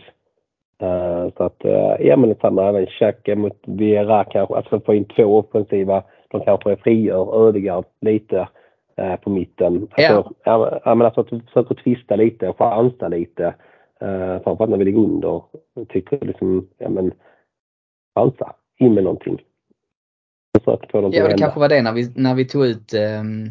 [0.82, 5.06] Eh, så att, uh, ja men detsamma även Xhaka mot Vera kanske, alltså få in
[5.06, 6.04] två offensiva.
[6.32, 8.48] De kanske frigör Ödegaard lite
[8.96, 9.88] eh, på mitten.
[9.92, 10.82] Alltså, ja.
[10.86, 13.56] ja, men alltså att du försöker twista lite och chansa lite.
[14.44, 15.42] Framförallt när vi ligger under.
[15.74, 17.12] Jag tycker liksom, ja men
[18.15, 18.56] chansa.
[18.78, 19.42] In med någonting.
[20.58, 21.44] Försök få någonting Ja, det hända.
[21.44, 23.48] kanske var det när vi, när vi tog ut ehm,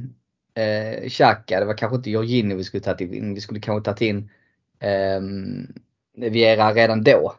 [0.54, 1.60] eh, Xhaka.
[1.60, 3.34] Det var kanske inte Jorginho vi skulle tagit in.
[3.34, 4.30] Vi skulle kanske tagit in
[4.80, 5.20] eh,
[6.18, 7.32] Viera redan då.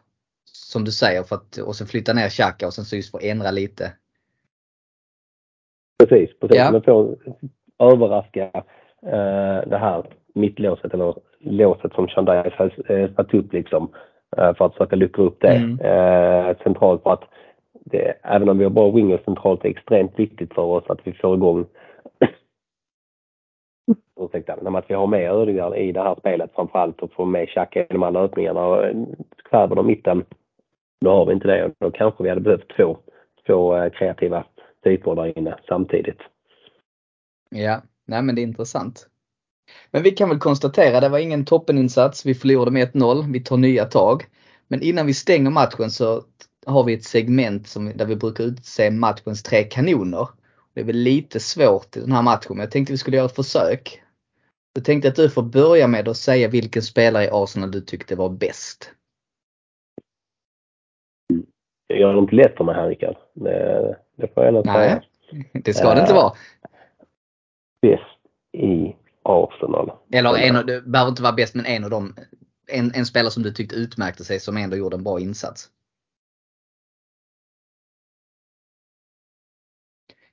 [0.52, 3.18] som du säger för att, och sen flytta ner Xhaka och sen så just få
[3.22, 3.92] ändra lite.
[5.98, 6.56] Precis, precis.
[6.56, 6.70] Ja.
[6.72, 7.16] Men få
[7.78, 8.44] överraska
[9.02, 13.88] eh, det här mittlåset eller låset som Chandais har eh, satt upp liksom.
[14.36, 15.80] Eh, för att försöka luckra upp det Mm.
[15.80, 17.02] eh, centralt.
[17.02, 17.24] För att
[17.72, 21.00] det, även om vi har bra wingers centralt är det extremt viktigt för oss att
[21.04, 21.66] vi får igång
[24.20, 27.48] Ursäkta, men att vi har med Ödegaard i det här spelet framförallt och får med
[27.48, 28.66] Xhaka i de andra öppningarna.
[28.66, 28.96] Och eh,
[29.50, 30.24] Kväver de mitten,
[31.00, 31.64] då har vi inte det.
[31.64, 32.98] och Då kanske vi hade behövt två,
[33.46, 34.44] två eh, kreativa
[34.84, 36.18] typer där inne samtidigt.
[37.50, 39.06] Ja, nej men det är intressant.
[39.90, 42.26] Men vi kan väl konstatera, det var ingen toppeninsats.
[42.26, 43.32] Vi förlorade med 1-0.
[43.32, 44.22] Vi tar nya tag.
[44.68, 46.22] Men innan vi stänger matchen så
[46.66, 50.28] har vi ett segment som, där vi brukar utse matchens tre kanoner.
[50.80, 53.26] Det är väl lite svårt i den här matchen, men jag tänkte vi skulle göra
[53.26, 54.02] ett försök.
[54.74, 58.16] Jag tänkte att du får börja med att säga vilken spelare i Arsenal du tyckte
[58.16, 58.92] var bäst.
[61.86, 63.16] Jag gör det inte lätt för mig här Rickard.
[63.34, 64.88] Det, det får jag nog Nej.
[64.88, 65.02] säga.
[65.52, 66.32] Det ska det inte Eh, vara.
[67.82, 68.18] Bäst
[68.52, 69.92] i Arsenal.
[70.12, 72.14] Eller en av, det behöver inte vara bäst, men en av dem.
[72.68, 75.68] En, en spelare som du tyckte utmärkte sig, som ändå gjorde en bra insats.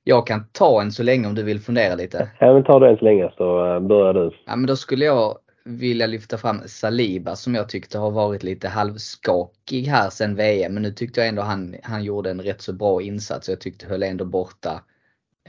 [0.10, 2.30] Jag kan ta en så länge om du vill fundera lite.
[2.40, 4.32] Ja, men ta det än så länge så eh, börjar du.
[4.46, 8.68] Ja, men då skulle jag vilja lyfta fram Saliba som jag tyckte har varit lite
[8.68, 10.74] halvskakig här sen VM.
[10.74, 13.50] Men nu tyckte jag ändå han, han gjorde en rätt så bra insats.
[13.50, 14.82] Jag tyckte höll ändå borta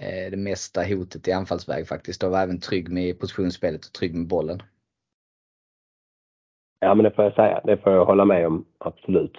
[0.01, 2.23] eh, det mesta hotet i anfallsväg faktiskt.
[2.23, 4.62] Och var även trygg med positionsspelet och trygg med bollen.
[6.81, 7.61] Ja, men det får jag säga.
[7.64, 9.37] Det får jag hålla med om, absolut.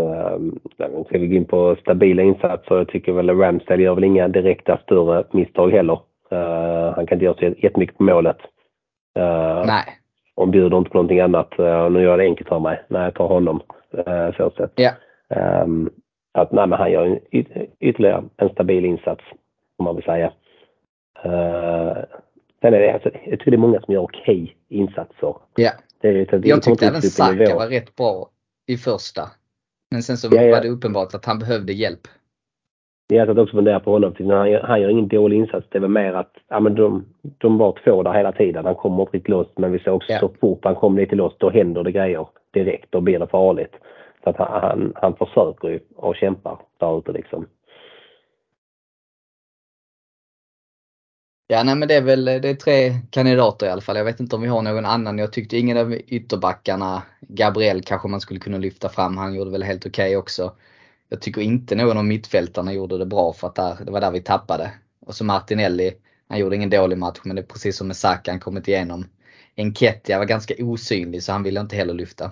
[0.00, 0.60] Um,
[1.06, 2.74] ska vi gå in på stabila insatser?
[2.74, 6.00] Jag tycker väl Ramsdale gör väl inga direkta större misstag heller.
[6.32, 8.38] Uh, han kan inte göra så jättemycket på målet.
[9.18, 9.84] Uh, Nej.
[10.34, 11.52] och bjuder inte på någonting annat.
[11.58, 13.62] Uh, nu gör jag det enkelt för mig när jag tar honom.
[13.94, 14.68] Uh, så.
[14.74, 14.90] Ja.
[15.64, 15.90] Um,
[16.32, 17.48] att nej, men han gör en, yt,
[17.80, 19.24] ytterligare en stabil insats,
[19.78, 20.32] om man vill säga.
[21.24, 22.04] Uh,
[22.60, 25.34] sen är det, alltså, jag tycker det är många som gör okej insatser.
[25.56, 25.70] Ja.
[26.00, 28.28] Det att vi Jag tyckte även Saka var rätt bra
[28.66, 29.22] i första.
[29.94, 30.54] Men sen så Ja, ja.
[30.54, 32.00] var det uppenbart att han behövde hjälp.
[33.08, 34.14] Jag satt också fundera på honom.
[34.18, 35.66] Han han gör ingen dålig insats.
[35.70, 37.04] Det väl mer att ja, men de,
[37.38, 38.64] de var två där hela tiden.
[38.64, 39.46] Han kommer inte riktigt loss.
[39.56, 40.18] Men vi ser också Ja.
[40.18, 42.86] så fort han kommer lite loss, då händer det grejer direkt.
[42.90, 43.74] Då blir det farligt.
[44.24, 47.46] Så att han, han, han försöker ju och kämpar där ute liksom.
[51.46, 53.96] Ja, nej men det är väl det är tre kandidater i alla fall.
[53.96, 55.18] Jag vet inte om vi har någon annan.
[55.18, 59.16] Jag tyckte ingen av ytterbackarna, Gabriel kanske man skulle kunna lyfta fram.
[59.16, 60.52] Han gjorde väl helt okej också.
[61.08, 64.10] Jag tycker inte någon av mittfältarna gjorde det bra för att där, det var där
[64.10, 64.70] vi tappade.
[65.06, 65.92] Och så Martinelli,
[66.28, 69.04] han gjorde ingen dålig match men det är precis som med Saka, han kommit igenom.
[69.56, 72.30] Enketia var ganska osynlig så han ville inte heller lyfta.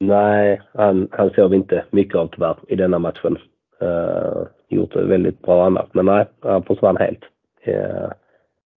[0.00, 3.38] Nej, han, han såg vi inte mycket av tyvärr i denna matchen.
[3.82, 5.88] Uh, gjort det väldigt bra annars.
[5.92, 7.20] Men nej, han försvann helt.
[7.68, 8.12] Uh,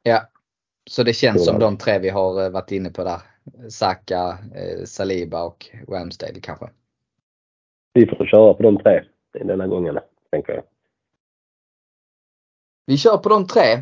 [0.03, 0.29] Ja.
[0.89, 3.21] Så det känns som de tre vi har eh, varit inne på där.
[3.69, 6.69] Saka, eh, Saliba och Ramsdale kanske.
[7.93, 9.99] vi får köra på de tre denna gången,
[10.31, 10.63] tänker jag.
[12.85, 13.81] Vi kör på de tre.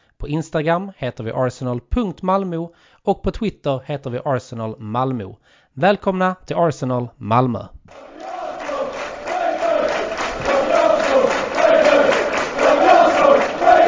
[0.21, 5.33] På Instagram heter vi arsenal.malmo och på Twitter heter vi Arsenal Malmö.
[5.73, 7.59] Välkomna till Arsenal Malmö!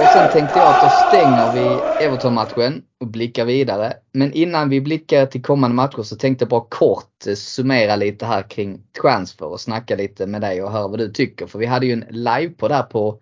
[0.02, 3.94] Och sen tänkte jag att då stänger vi Everton-matchen och blickar vidare.
[4.12, 8.26] Men innan vi blickar till kommande matcher så tänkte jag bara kort eh, summera lite
[8.26, 11.48] här kring transfer och snacka lite med dig och höra vad du tycker.
[11.48, 13.20] För vi hade ju en live på där på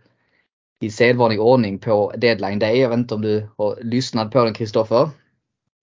[0.81, 2.79] i sedvanlig ordning på deadline day.
[2.79, 5.09] Jag vet inte om du har lyssnat på den Kristoffer?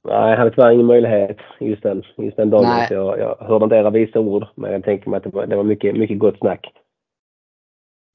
[0.09, 2.65] Nej, jag hade tyvärr ingen möjlighet just den, just den dagen.
[2.65, 2.87] Nej.
[2.91, 4.47] Jag, jag hörde inte era visa ord.
[4.55, 6.73] Men jag tänker mig att det var, det var mycket, mycket gott snack.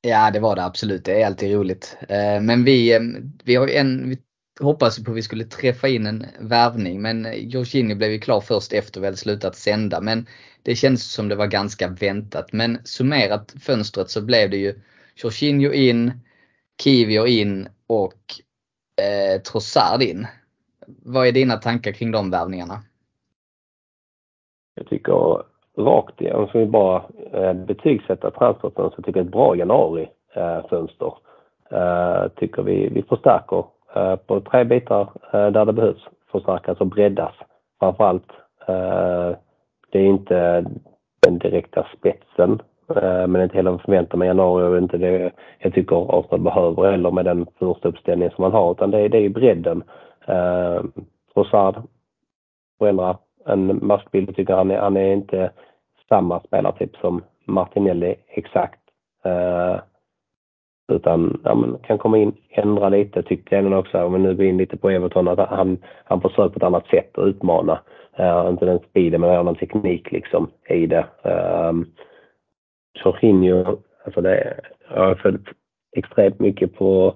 [0.02, 1.06] Ja det var det absolut.
[1.06, 1.98] Det är alltid roligt.
[2.10, 3.02] Eh, Men vi, eh,
[3.44, 4.18] vi har en, vi
[4.62, 8.74] hoppas på att vi skulle träffa in en värvning men Jorginho blev ju klar först
[8.74, 10.02] efter vi hade slutat sända.
[10.02, 10.26] Men
[10.64, 12.54] det känns som det var ganska väntat.
[12.54, 14.74] Men summerat fönstret så blev det ju
[15.16, 16.12] Jorginho in,
[16.84, 18.22] Kivio in och
[19.02, 20.28] eh, Trossard in.
[21.06, 22.74] Vad är dina tankar kring de värvningarna?
[24.76, 25.44] Jag tycker
[25.78, 31.14] rakt igen, om vi bara eh, betygsätta transferfönstret, tycker jag ett bra januarifönster.
[31.72, 35.02] Eh, eh, tycker vi, vi förstärker eh, på tre bitar
[35.34, 37.36] eh, där det behövs förstärkas och breddas.
[37.80, 38.30] Framförallt,
[38.68, 39.32] eh,
[39.90, 40.66] det är inte
[41.20, 46.20] den direkta spetsen Eh, men inte heller förväntar mig januari och inte det jag tycker
[46.20, 48.72] Arsenal behöver heller med den första uppställningen som man har.
[48.72, 49.84] Utan det, det är bredden.
[50.26, 50.84] Eh,
[51.36, 51.76] Rosard
[52.80, 54.36] förändrar en maskbild.
[54.36, 55.52] tycker han är, han är inte
[56.10, 58.80] samma spelartyp som Martinelli exakt.
[59.26, 59.80] Eh,
[60.92, 64.04] utan ja, men kan komma in, ändra lite tyckte jag också.
[64.04, 66.88] Om vi nu går in lite på Everton att han, han försöker på ett annat
[66.88, 67.80] sätt att utmana.
[68.16, 71.06] Eh, inte den speeden men en annan teknik liksom i det.
[71.24, 71.74] Eh,
[72.94, 75.48] Jorginho, alltså det, jag har följt
[75.96, 77.14] extremt mycket på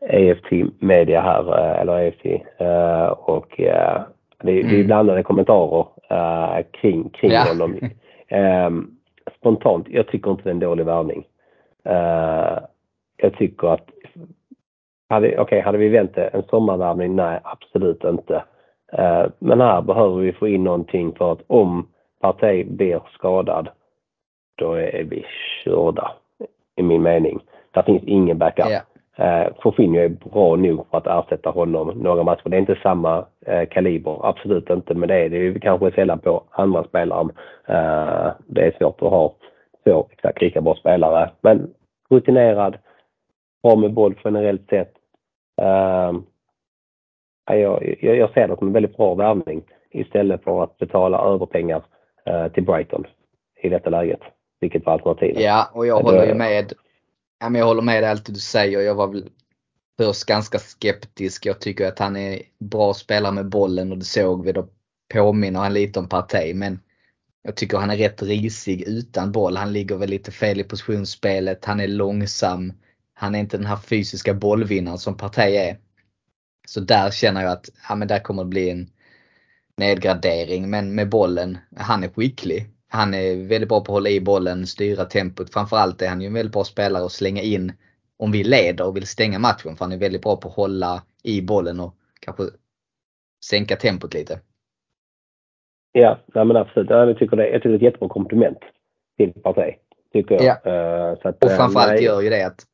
[0.00, 2.26] EFT media här, eh, eller EFT.
[2.58, 4.02] Eh, och eh,
[4.42, 4.68] det, mm.
[4.68, 4.86] det är mm.
[4.86, 5.86] blandade kommentarer
[6.70, 7.44] kring, kring ja.
[7.48, 7.78] honom.
[8.28, 8.90] Ehm,
[9.38, 11.26] spontant, jag tycker inte det är en dålig värvning.
[13.16, 13.88] jag tycker att
[15.08, 17.16] hade, okay, hade vi väntat en sommarvärvning?
[17.16, 18.44] Nej, absolut inte.
[19.38, 21.88] men här behöver vi få in någonting för att om
[22.20, 23.68] Partey blir skadad
[24.54, 25.24] då är vi
[25.64, 26.12] körda
[26.76, 27.40] i min mening.
[27.70, 28.66] Där finns ingen backup.
[28.66, 28.82] Yeah.
[29.18, 32.48] Uh, Fofinho är bra nog för att ersätta honom några matcher.
[32.48, 36.18] Det är inte samma uh, kaliber, absolut inte, men det är det ju kanske sällan
[36.18, 37.22] på andra spelare.
[37.70, 39.34] Uh, det är svårt att ha
[39.84, 41.30] två exakt lika bra spelare.
[41.40, 41.74] Men
[42.10, 42.78] rutinerad,
[43.62, 44.92] bra med boll generellt sett.
[45.62, 46.20] Uh,
[47.46, 51.82] jag, jag, jag ser det som en väldigt bra värvning istället för att betala överpengar
[52.30, 53.06] uh, till Brighton
[53.62, 54.20] i detta läget
[54.62, 55.42] vilket var alternativet.
[55.42, 56.72] Ja, och jag håller ju med.
[57.40, 58.80] Ja, men jag håller med allt du säger.
[58.80, 59.30] Jag var väl
[59.98, 61.46] först ganska skeptisk.
[61.46, 64.52] Jag tycker att han är bra spelare med bollen och det såg vi.
[64.52, 64.68] Då
[65.14, 66.54] påminner han lite om Partey.
[66.54, 66.80] Men
[67.42, 69.56] jag tycker han är rätt risig utan boll.
[69.56, 71.64] Han ligger väl lite fel i positionsspelet.
[71.64, 72.72] Han är långsam.
[73.14, 75.78] Han är inte den här fysiska bollvinnaren som Partey är.
[76.66, 78.90] Så där känner jag att ja, men där kommer det bli en
[79.76, 80.70] nedgradering.
[80.70, 84.66] Men med bollen, han är skicklig han är väldigt bra på att hålla i bollen,
[84.66, 85.52] styra tempot.
[85.52, 87.72] Framförallt är han ju en väldigt bra spelare att slänga in
[88.16, 89.76] om vi leder och vill stänga matchen.
[89.76, 92.42] För han är väldigt bra på att hålla i bollen och kanske
[93.44, 94.40] sänka tempot lite.
[95.92, 96.90] Ja, nej men absolut.
[96.90, 98.58] Jag tycker det, jag tycker det är ett jättebra komplement
[99.16, 99.74] till Partey.
[100.12, 100.58] Tycker jag.
[100.64, 101.10] Ja.
[101.10, 102.04] Uh, så att, och framförallt nej.
[102.04, 102.66] gör ju det att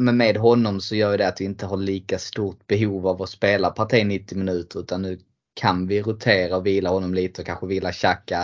[0.00, 3.28] men med honom så gör det att vi inte har lika stort behov av att
[3.28, 5.18] spela Partey 90 minuter utan nu
[5.60, 8.42] kan vi rotera och vila honom lite och kanske vila Xhaka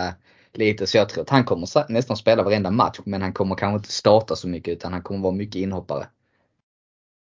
[0.53, 0.87] lite.
[0.87, 3.91] Så jag tror att han kommer nästan spela varenda match men han kommer kanske inte
[3.91, 6.03] starta så mycket utan han kommer vara mycket inhoppare.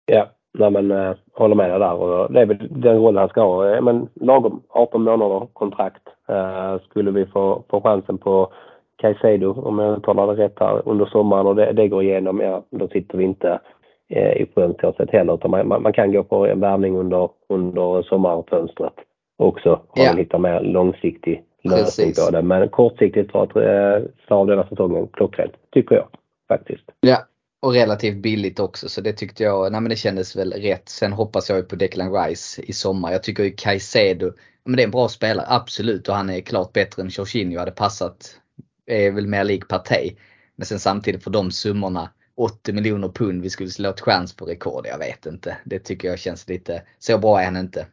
[0.07, 0.27] Ja,
[0.59, 3.41] nej men äh, håller med dig där och det är väl den rollen han ska
[3.41, 3.81] ha.
[3.81, 6.03] Men lagom 18 månader kontrakt.
[6.29, 8.53] Äh, skulle vi få, få chansen på
[8.97, 12.63] Caicedo, om jag uttalar det rätt här, under sommaren och det, det går igenom, ja
[12.71, 13.61] då sitter vi inte
[14.09, 14.75] eh, i sjön
[15.09, 18.95] heller utan man, man, kan gå på en värvning under, under sommarfönstret
[19.39, 19.73] också.
[19.73, 20.07] Om ja.
[20.07, 22.43] man hittar mer långsiktig lösning på det.
[22.43, 26.09] Men kortsiktigt för att eh, av denna säsongen klockrent, tycker jag
[26.49, 26.85] faktiskt.
[27.01, 27.19] Ja,
[27.61, 30.89] och relativt billigt också så det tyckte jag, nej men det kändes väl rätt.
[30.89, 33.13] Sen hoppas jag ju på Declan Rice i sommar.
[33.13, 34.33] Jag tycker ju Caicedo,
[34.65, 36.09] men det är en bra spelare, absolut.
[36.09, 38.41] Och han är klart bättre än Jorginho hade passat.
[38.87, 40.17] Är väl mer lik Partey.
[40.57, 44.45] Men sen samtidigt för de summorna, 80 miljoner pund, vi skulle slå ett chans på
[44.45, 44.87] rekord.
[44.87, 45.57] Jag vet inte.
[45.65, 47.87] Det tycker jag känns lite, så bra är han inte.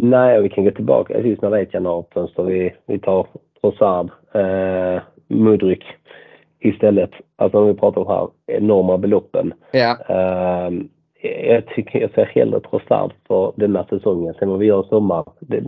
[0.00, 2.42] Nej, vi kan gå tillbaka just när det är ett januarifönster.
[2.42, 3.26] Vi, vi tar
[3.60, 5.84] Trossard, eh, Mudryk
[6.60, 7.10] istället.
[7.36, 9.54] Alltså om vi pratar om de här enorma beloppen.
[9.72, 9.96] Ja.
[10.08, 10.70] Eh,
[11.48, 14.34] jag tycker jag ser hellre Trossard för denna säsongen.
[14.38, 15.62] Sen vad vi gör i sommar, det,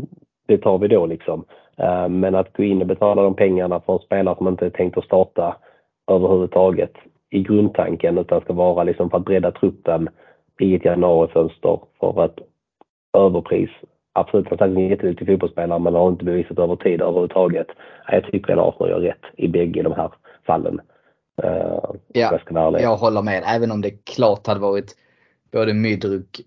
[0.48, 1.44] det tar vi då liksom.
[1.76, 4.70] Eh, men att gå in och betala de pengarna för en spelare som inte är
[4.70, 5.56] tänkt att starta
[6.10, 6.92] överhuvudtaget
[7.30, 10.08] i grundtanken utan ska vara liksom för att bredda truppen
[10.60, 12.38] i ett januarifönster för ett
[13.18, 13.70] överpris
[14.12, 17.66] absolut han är en jätteduktig fotbollsspelare men har inte bevisat över tid överhuvudtaget.
[18.08, 20.12] Jag tycker att Arsenal gör rätt i bägge de här
[20.46, 20.80] fallen.
[21.44, 23.42] Uh, ja, jag, jag håller med.
[23.46, 24.96] Även om det klart hade varit
[25.52, 26.40] både Mydruk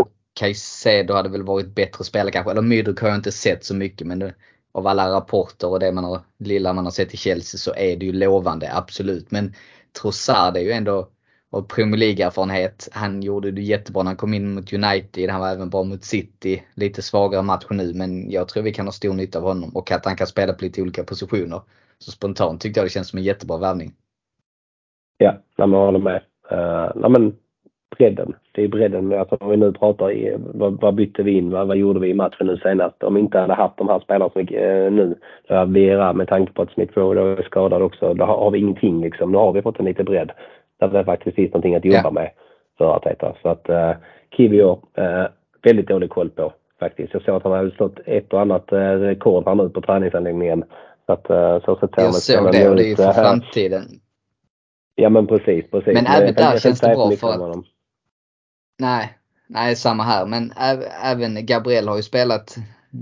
[0.00, 0.08] och
[0.40, 2.50] Caicedo hade väl varit bättre spelare kanske.
[2.50, 4.34] Eller Mydruk har jag inte sett så mycket men det,
[4.72, 7.96] av alla rapporter och det man har, lilla man har sett i Chelsea så är
[7.96, 9.30] det ju lovande, absolut.
[9.30, 9.54] Men
[10.00, 11.08] Trossard är ju ändå
[11.56, 12.88] och Premier League-erfarenhet.
[12.92, 15.30] Han gjorde det jättebra när han kom in mot United.
[15.30, 16.62] Han var även bra mot City.
[16.74, 19.92] Lite svagare match nu men jag tror vi kan ha stor nytta av honom och
[19.92, 21.60] att han kan spela på lite olika positioner.
[21.98, 23.92] Så spontant tyckte jag det känns som en jättebra värvning.
[25.18, 26.22] Ja, jag håller med.
[26.52, 27.36] Uh, nej, men
[27.96, 28.34] bredden.
[28.52, 31.66] Det är bredden, alltså om vi nu pratar i, vad, vad bytte vi in, vad,
[31.68, 33.02] vad gjorde vi i matchen nu senast?
[33.02, 35.14] Om vi inte hade haft de här spelarna som eh, nu,
[35.66, 39.00] Vera med tanke på att Smith Rowe är skadad också, då har, har vi ingenting
[39.00, 39.32] liksom.
[39.32, 40.30] Nu har vi fått en lite bredd
[40.78, 42.10] där det faktiskt finns någonting att jobba ja.
[42.10, 42.30] med
[42.78, 43.36] för Arteta.
[43.42, 43.92] Så att eh,
[44.36, 45.26] Kivio, eh,
[45.62, 47.14] väldigt dålig koll på faktiskt.
[47.14, 50.64] Jag såg att han hade slått ett och annat eh, rekord här nu på träningsanläggningen.
[51.06, 53.82] Så att, eh, så så jag såg det och det är ju för framtiden.
[54.94, 55.94] Ja men precis, precis.
[55.94, 57.64] Men även där känns det bra för att
[58.78, 60.26] Nej, nej samma här.
[60.26, 60.52] Men
[61.04, 62.56] även Gabriel har ju spelat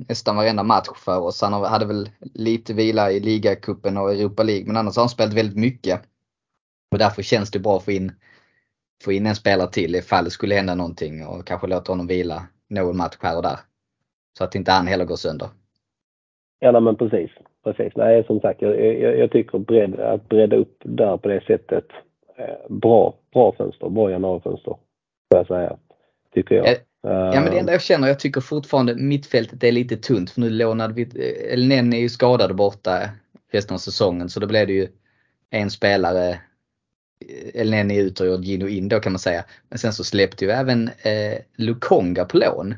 [0.08, 1.42] nästan varenda match för oss.
[1.42, 5.34] Han hade väl lite vila i ligacupen och Europa League men annars har han spelat
[5.34, 6.00] väldigt mycket.
[6.94, 8.12] Och därför känns det bra att få in,
[9.04, 12.42] få in en spelare till ifall det skulle hända någonting och kanske låta honom vila
[12.68, 13.58] någon match här och där.
[14.38, 15.48] Så att inte han heller går sönder.
[16.58, 17.30] Ja nej, men precis.
[17.64, 17.92] precis.
[17.96, 21.86] Nej som sagt jag, jag, jag tycker bredd, att bredda upp där på det sättet.
[22.36, 24.76] Eh, bra, bra fönster, bra januarifönster
[25.32, 25.76] får jag säga.
[26.34, 26.66] Tycker jag.
[27.02, 30.50] Ja men det enda jag känner, jag tycker fortfarande mittfältet är lite tunt för nu
[30.50, 31.02] lånade vi,
[31.52, 33.10] Elnen är ju skadad borta
[33.52, 34.88] resten av säsongen så då blev det ju
[35.50, 36.40] en spelare,
[37.54, 39.44] Elneny ut och Gino in då kan man säga.
[39.68, 42.74] Men sen så släppte ju även eh, Lukonga på lån.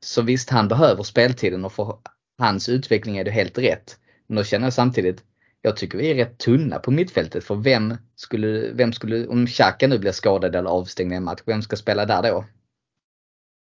[0.00, 1.98] Så visst han behöver speltiden och för
[2.38, 3.98] hans utveckling är det helt rätt.
[4.26, 5.24] Men då känner jag samtidigt,
[5.62, 9.88] jag tycker vi är rätt tunna på mittfältet för vem skulle, vem skulle, om Xhaka
[9.88, 12.44] nu blir skadad eller avstängd i en match, vem ska spela där då?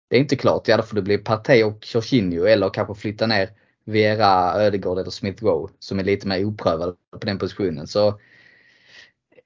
[0.10, 0.68] Det är inte klart.
[0.68, 3.50] Ja, då får det bli Partey och Jorginho eller kanske flytta ner
[3.86, 7.88] Vera, Ödegård eller Smith Rowe som är lite mer oprövade på den positionen.
[7.88, 8.20] Så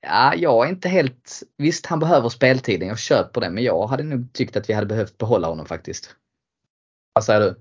[0.02, 4.04] ja, jag är inte helt, visst han behöver speltiden, jag köper det, men jag hade
[4.04, 6.16] nog tyckt att vi hade behövt behålla honom faktiskt.
[7.14, 7.56] Vad säger du?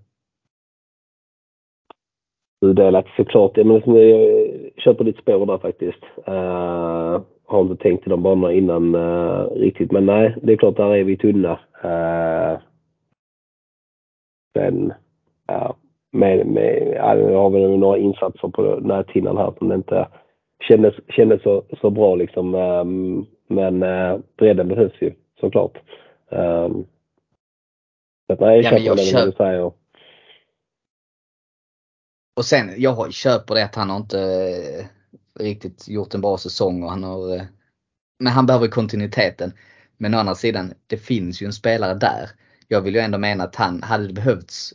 [2.61, 3.57] Du delat såklart.
[3.57, 6.03] Jag, menar, jag köper ditt spår där faktiskt.
[6.28, 9.93] Uh, har inte tänkt i de banorna innan uh, riktigt.
[9.93, 11.53] Men nej, det är klart, där är vi tunna.
[11.84, 12.61] Uh,
[14.57, 14.93] sen,
[15.47, 15.76] ja,
[16.12, 20.09] med, med, ja, nu har vi några insatser på näthinnan här som inte
[20.61, 22.54] kändes, kändes så, så bra liksom.
[22.54, 25.78] Um, men uh, bredden behövs ju såklart.
[26.28, 26.86] Um,
[28.26, 29.72] så att, nej, jag ja, köper det du säger.
[32.36, 34.86] Och sen, jag köper det att han har inte eh,
[35.44, 37.42] riktigt gjort en bra säsong och han har eh,
[38.18, 39.52] Men han behöver kontinuiteten.
[39.96, 42.30] Men å andra sidan, det finns ju en spelare där.
[42.68, 44.72] Jag vill ju ändå mena att han, hade behövts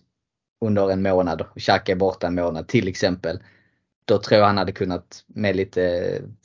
[0.66, 3.40] under en månad och Xhaka är borta en månad till exempel.
[4.06, 5.82] Då tror jag han hade kunnat med lite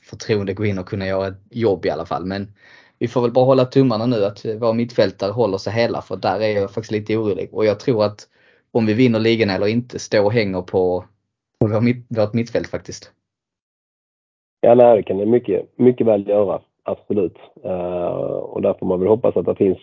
[0.03, 2.25] förtroende gå in och kunna göra ett jobb i alla fall.
[2.25, 2.53] Men
[2.99, 6.41] vi får väl bara hålla tummarna nu att våra mittfältare håller sig hela för där
[6.41, 7.49] är jag faktiskt lite orolig.
[7.53, 8.29] Och jag tror att
[8.73, 11.05] om vi vinner ligan eller inte står och hänger på,
[11.61, 13.13] på vår mitt, vårt mittfält faktiskt.
[14.61, 16.61] Ja, nej, det kan det mycket, mycket väl göra.
[16.83, 17.37] Absolut.
[17.65, 19.79] Uh, och där får man väl hoppas att det finns,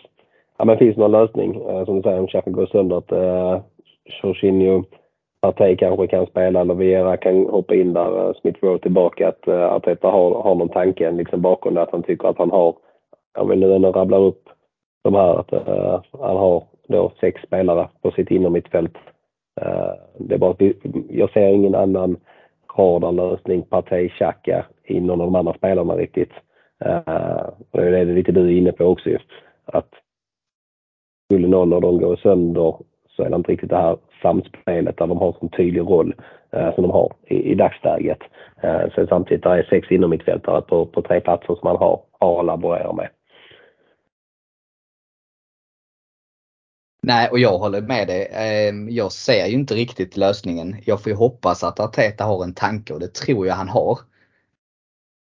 [0.58, 1.60] ja, men finns någon lösning.
[1.60, 3.62] Uh, som du säger, om Xhaka går sönder, att uh,
[4.22, 4.84] Jorginho,
[5.44, 9.28] Partey kanske kan spela eller Vera kan hoppa in där, eh, Smith Rowe tillbaka.
[9.28, 12.50] Att eh, Arteta har, har någon tanke liksom bakom det, att han tycker att han
[12.50, 12.76] har,
[13.34, 14.48] jag vill nu ändå rabblar upp
[15.04, 18.96] de här, att uh, han har då sex spelare på sitt innermittfält.
[19.62, 20.76] Uh, det är bara att vi,
[21.10, 22.16] jag ser ingen annan
[22.78, 26.32] radarlösning, Partey, Xhaka i någon av de andra spelarna riktigt.
[26.84, 29.18] Uh, och det är lite du är inne på också ju.
[29.64, 29.90] Att
[31.28, 32.74] skulle någon av dem gå sönder
[33.16, 36.14] så är det inte riktigt det här samspelet där de har en tydlig roll
[36.52, 38.18] eh, som de har i, i dagsläget.
[38.62, 42.40] Eh, sen samtidigt där är sex innermittfältare på, på tre platser som man har, har
[42.40, 43.08] att laborera med.
[47.06, 48.28] Nej, och jag håller med dig.
[48.32, 50.76] Ehm, jag ser ju inte riktigt lösningen.
[50.84, 53.98] Jag får ju hoppas att Arteta har en tanke och det tror jag han har.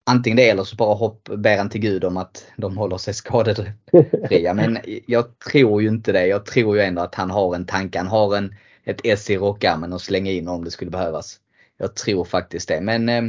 [0.06, 3.14] Antingen det eller så bara hopp, ber han till Gud om att de håller sig
[3.14, 4.54] skadefria.
[4.54, 6.26] Men jag tror ju inte det.
[6.26, 7.98] Jag tror ju ändå att han har en tanke.
[7.98, 8.54] Han har en,
[8.84, 11.40] ett S i rockarmen att slänga in om det skulle behövas.
[11.78, 12.80] Jag tror faktiskt det.
[12.80, 13.22] Men eh,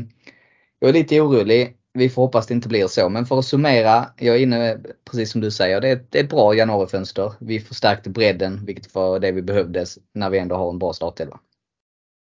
[0.79, 3.09] jag är lite orolig vi får hoppas det inte blir så.
[3.09, 4.77] Men för att summera, jag är inne
[5.09, 7.31] precis som du säger, det är ett, det är ett bra januarifönster.
[7.39, 11.39] Vi förstärkte bredden, vilket var det vi behövde när vi ändå har en bra startelva.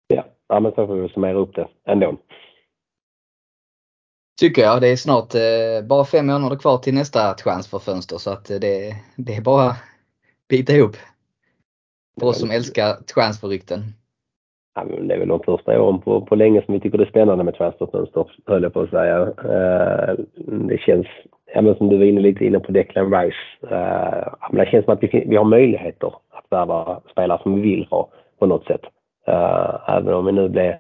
[0.08, 2.18] Ja, ja men så får vi summera upp det ändå.
[4.44, 4.82] Tycker jag.
[4.82, 8.46] Det är snart eh, bara fem månader kvar till nästa chans för fönster så att
[8.46, 9.72] det, det är bara
[10.50, 10.96] bita ihop.
[12.20, 13.80] För oss som älskar transferrykten
[14.76, 17.10] ja, det är väl de första åren på, på länge som vi tycker det är
[17.10, 19.22] spännande med transferfönster, höll jag på att säga.
[19.26, 20.26] Uh,
[20.68, 21.08] det känns,
[21.54, 24.86] ja, men som du var inne lite inne på Declan Rice, uh, men det känns
[24.86, 28.66] som att vi, vi har möjligheter att värva spelare som vi vill ha på något
[28.66, 28.82] sätt.
[29.28, 30.74] Uh, även om vi nu blev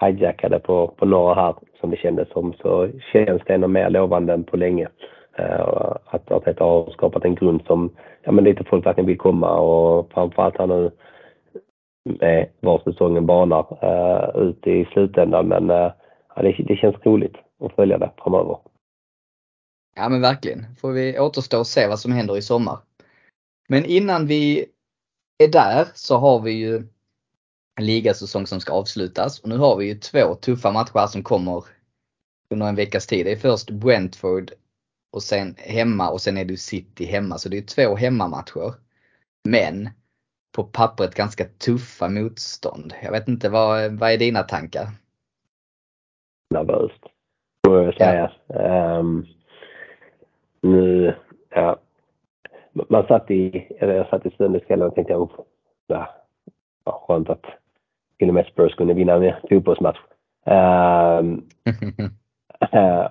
[0.00, 4.32] hijackade på, på några här som det kändes som så känns det ännu mer lovande
[4.32, 4.88] än på länge.
[5.38, 7.90] Uh, att Arteta har skapat en grund som
[8.22, 10.90] ja, men lite folk verkligen vill komma och framförallt han nu
[12.04, 15.48] med var säsongen banar uh, ut i slutändan.
[15.48, 15.92] Men uh,
[16.36, 18.58] ja, det, det känns roligt att följa det framöver.
[19.96, 20.76] Ja men verkligen.
[20.80, 22.78] Får vi återstå och se vad som händer i sommar.
[23.68, 24.66] Men innan vi
[25.38, 26.82] är där så har vi ju
[27.80, 31.64] ligasäsong som ska avslutas och nu har vi ju två tuffa matcher som kommer
[32.50, 33.26] under en veckas tid.
[33.26, 34.50] Det är först Brentford
[35.12, 37.38] och sen hemma och sen är det City hemma.
[37.38, 38.74] Så det är två hemmamatcher.
[39.48, 39.88] Men
[40.56, 42.94] på pappret ganska tuffa motstånd.
[43.02, 44.86] Jag vet inte, vad, vad är dina tankar?
[46.50, 47.04] Nervöst,
[47.66, 48.32] får jag säga.
[48.46, 48.98] Ja.
[48.98, 49.26] Um,
[50.60, 51.14] nu,
[51.50, 51.80] ja.
[52.72, 55.28] Man satt i, eller jag satt i söndagskvällen och tänkte, ja,
[56.84, 57.44] ja, skönt att
[58.18, 59.98] till och med Spurs kunde vinna en fotbollsmatch.
[60.46, 61.42] Um,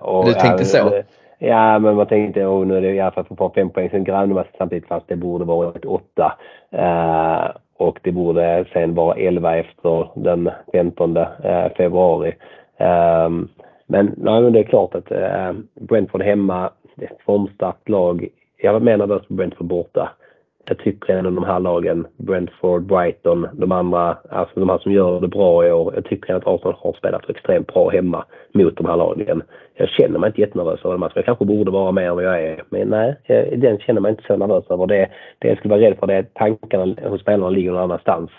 [0.00, 1.02] och, du tänkte så?
[1.38, 3.90] Ja, men man tänkte oh, nu är det i alla fall för fem poäng.
[3.90, 6.32] Sen grannar man samtidigt fast det borde varit åtta.
[6.74, 11.26] Uh, och det borde sen vara elva efter den 15 uh,
[11.76, 12.34] februari.
[12.78, 13.48] Um,
[13.86, 18.28] men, nej, det är klart att uh, Brentford hemma, det är ett formstarkt lag.
[18.56, 20.10] Jag var mer nervös på Brentford borta
[20.66, 25.20] jag tycker ändå de här lagen, Brentford, Brighton, de andra, alltså de här som gör
[25.20, 25.94] det bra i år.
[25.94, 29.42] Jag tycker att Arsenal har spelat extremt bra hemma mot de här lagen.
[29.74, 31.12] Jag känner mig inte jättenervös över den matchen.
[31.16, 32.62] Jag kanske borde vara mer än vad jag är.
[32.68, 33.16] Men nej,
[33.56, 34.86] den känner mig inte så nervös över.
[34.86, 35.08] Det,
[35.38, 38.30] det jag skulle vara rädd för det är att tankarna hos spelarna ligger någon annanstans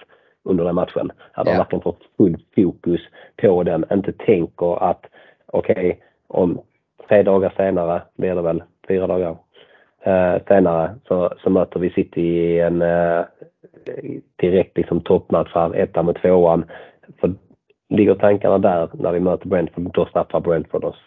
[0.43, 1.11] under den matchen.
[1.33, 1.59] Att de yeah.
[1.59, 3.01] verkligen får full fokus
[3.41, 3.85] på den.
[3.91, 5.05] Inte tänker att
[5.45, 5.95] okej, okay,
[6.27, 6.61] om
[7.09, 9.37] tre dagar senare blir det väl fyra dagar
[10.05, 13.25] eh, senare så, så möter vi City i en eh,
[14.35, 16.65] direkt liksom toppmatch här, ettan med tvåan.
[17.19, 17.33] För
[17.89, 20.97] ligger tankarna där när vi möter Brentford, då straffar Brentford oss.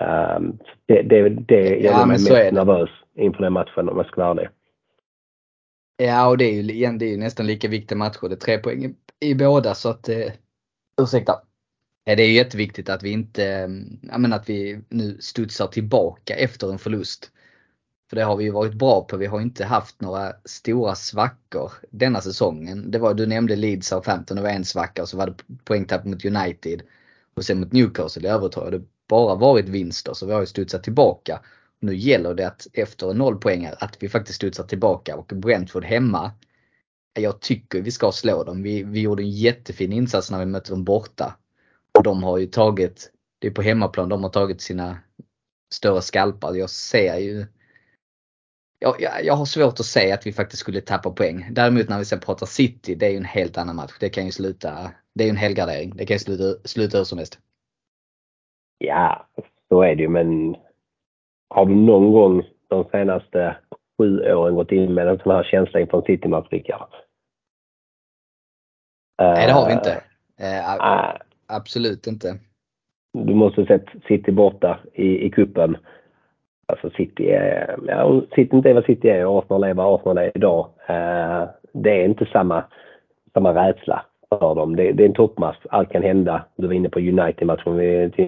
[0.00, 4.20] Um, det, det, det gör ja, mig mest nervös inför den matchen om jag ska
[4.20, 4.48] vara ärlig.
[5.96, 8.28] Ja, och det är ju, igen, det är ju nästan lika viktiga matcher.
[8.28, 8.94] Det är tre poäng i,
[9.30, 10.32] i båda så att, eh,
[11.02, 11.32] ursäkta.
[12.04, 13.42] Det är jätteviktigt att vi inte,
[14.02, 17.32] jag menar att vi nu studsar tillbaka efter en förlust.
[18.10, 19.16] För det har vi ju varit bra på.
[19.16, 22.90] Vi har inte haft några stora svackor denna säsongen.
[22.90, 25.34] Det var, du nämnde Leeds och 15 det var en svacka och så var det
[25.64, 26.82] poängtapp mot United.
[27.34, 30.46] Och sen mot Newcastle i övrigt har det bara varit vinster så vi har ju
[30.46, 31.40] studsat tillbaka.
[31.80, 36.30] Nu gäller det att efter noll poäng att vi faktiskt studsar tillbaka och Brentford hemma.
[37.12, 38.62] Jag tycker vi ska slå dem.
[38.62, 41.36] Vi, vi gjorde en jättefin insats när vi mötte dem borta.
[41.98, 44.98] Och de har ju tagit, det är på hemmaplan de har tagit sina
[45.74, 46.54] större skalpar.
[46.54, 47.46] Jag ser ju
[48.78, 51.46] jag, jag, jag, har svårt att säga att vi faktiskt skulle tappa poäng.
[51.50, 53.92] Däremot när vi sen pratar City, det är ju en helt annan match.
[54.00, 55.92] Det kan ju sluta, det är ju en helgardering.
[55.96, 57.38] Det kan ju sluta, sluta hur som helst.
[58.78, 59.28] Ja,
[59.68, 60.56] så är det ju men
[61.48, 63.56] har du någon gång de senaste
[63.98, 66.94] sju åren gått in med en sån här känsla inför en City-match, Rickard?
[69.22, 69.90] Nej, det har vi inte.
[70.40, 71.16] Uh, uh,
[71.46, 72.38] absolut inte.
[73.12, 75.76] Du måste sett City borta i, i kuppen
[76.68, 80.18] Alltså City är, ja, City inte är vad City är och Arsenal är vad Arsenal
[80.18, 80.66] är idag.
[80.86, 82.64] Eh, det är inte samma,
[83.34, 84.76] samma rädsla för dem.
[84.76, 85.56] Det, det är en toppmatch.
[85.70, 86.44] Allt kan hända.
[86.56, 87.80] Du var inne på United-matchen.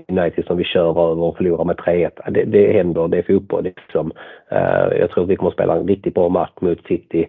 [0.08, 2.30] United som vi kör över och förlorar med 3-1.
[2.30, 3.08] Det, det händer.
[3.08, 4.12] Det är fotboll liksom.
[4.48, 7.26] Eh, jag tror vi kommer att spela en riktigt bra match mot City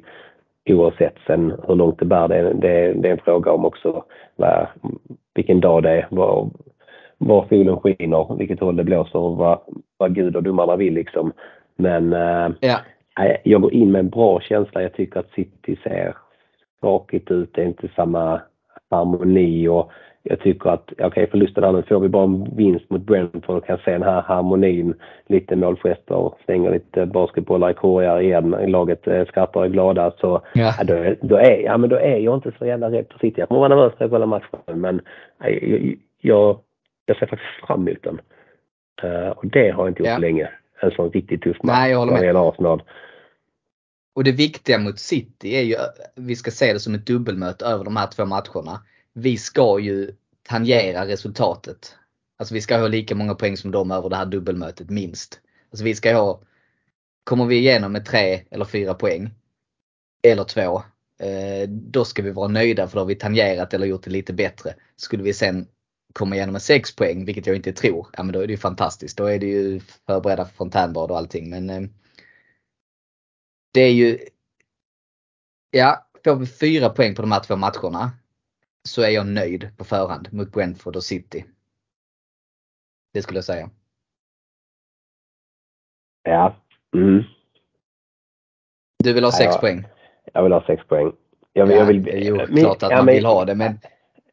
[0.66, 2.28] oavsett sen hur långt det bär.
[2.28, 4.04] Det, det, det är en fråga om också
[4.36, 4.68] vad,
[5.36, 6.08] vilken dag det är.
[6.10, 6.52] Vad,
[7.20, 9.60] var solen skiner, vilket håll det blåser och vad,
[9.98, 11.32] vad Gud och domarna vill liksom.
[11.76, 12.80] Men eh, ja.
[13.44, 14.82] jag går in med en bra känsla.
[14.82, 16.16] Jag tycker att City ser
[16.78, 17.50] skakigt ut.
[17.54, 18.42] Det är inte samma
[18.90, 19.92] harmoni och
[20.24, 23.58] jag tycker att, okej okay, förlusten här nu får vi bara en vinst mot Brentford
[23.58, 24.94] och kan se den här harmonin.
[25.28, 28.56] Lite målgester, stänger lite basketbollar i korgar igen.
[28.68, 30.12] Laget eh, skrattar och är glada.
[30.22, 30.74] Så ja.
[30.84, 33.40] då, då, är, ja, men då är jag inte så jävla rädd för City.
[33.40, 35.02] Jag kommer vara nervös när jag kollar matchen men
[35.40, 36.60] jag, jag,
[37.10, 38.22] jag ser faktiskt fram emot den.
[39.04, 40.18] Uh, och det har jag inte gjort ja.
[40.18, 40.50] länge.
[40.82, 41.78] En sån riktigt tuff match.
[41.78, 42.36] Nej, jag håller med.
[42.36, 42.84] Arsenal.
[44.16, 45.76] Och det viktiga mot City är ju,
[46.16, 48.84] vi ska se det som ett dubbelmöte över de här två matcherna.
[49.14, 50.12] Vi ska ju
[50.44, 51.96] tangera resultatet.
[52.38, 55.40] Alltså vi ska ha lika många poäng som dem över det här dubbelmötet minst.
[55.72, 56.42] Alltså vi ska ha,
[57.24, 59.30] kommer vi igenom med tre eller fyra poäng,
[60.24, 60.84] eller två,
[61.26, 64.34] eh, då ska vi vara nöjda för då har vi tangerat eller gjort det lite
[64.34, 64.74] bättre.
[64.96, 65.68] Skulle vi sen
[66.14, 68.58] komma igenom med 6 poäng, vilket jag inte tror, ja men då är det ju
[68.58, 69.18] fantastiskt.
[69.18, 71.50] Då är det ju förberedda för fontänbad och allting.
[71.50, 71.82] Men eh,
[73.74, 74.20] det är ju,
[75.72, 78.12] ja, får vi 4 poäng på de här två matcherna
[78.88, 81.46] så är jag nöjd på förhand mot Brentford och City.
[83.14, 83.70] Det skulle jag säga.
[86.24, 86.56] Ja,
[86.96, 87.24] Mm.
[89.04, 89.60] Du vill ha Ja, 6 ja.
[89.60, 89.86] poäng?
[90.34, 91.12] Jag vill ha sex poäng.
[91.54, 93.56] Jag vill, Ja, jag vill, ju men- klart att ja, man men- vill ha det,
[93.56, 93.80] men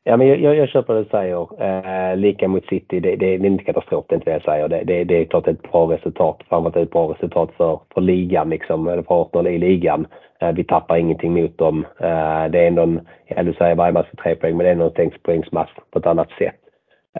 [0.08, 1.62] Ja, men jag, jag, jag köper det du säger.
[1.62, 4.42] Eh, lika mot City, det, det, det är inte katastrof, det är inte det jag
[4.42, 4.68] säger.
[4.68, 6.42] Det, det, det är klart ett bra resultat.
[6.48, 10.06] Framförallt ett bra resultat för, för ligan, liksom, eller för Arsenal i ligan.
[10.40, 11.86] Eh, vi tappar ingenting mot dem.
[12.00, 14.70] Eh, det är ändå en, ja, du säger varje match för tre poäng, men det
[14.70, 16.60] är ändå en sexpoängsmatch på ett annat sätt.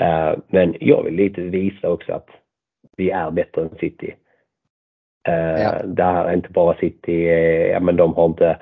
[0.01, 2.29] Eh, men jag vill lite visa också att
[2.97, 4.15] vi är bättre än City.
[5.29, 5.83] Eh, Ja.
[5.85, 8.57] Det här är inte bara City, eh, ja, men de har inte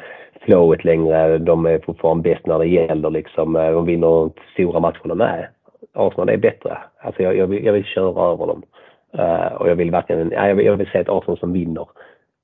[0.45, 1.39] flowet längre.
[1.39, 3.57] De är fortfarande bäst när det gäller liksom.
[3.57, 5.15] Eh, De vinner stora matcherna.
[5.15, 5.49] Nej,
[5.93, 6.79] Arsenal är bättre.
[6.99, 8.63] Alltså jag, jag, vill, jag vill köra över dem.
[9.19, 11.89] Eh, och jag vill verkligen, ja, jag vill, jag vill se ett Arsenal som vinner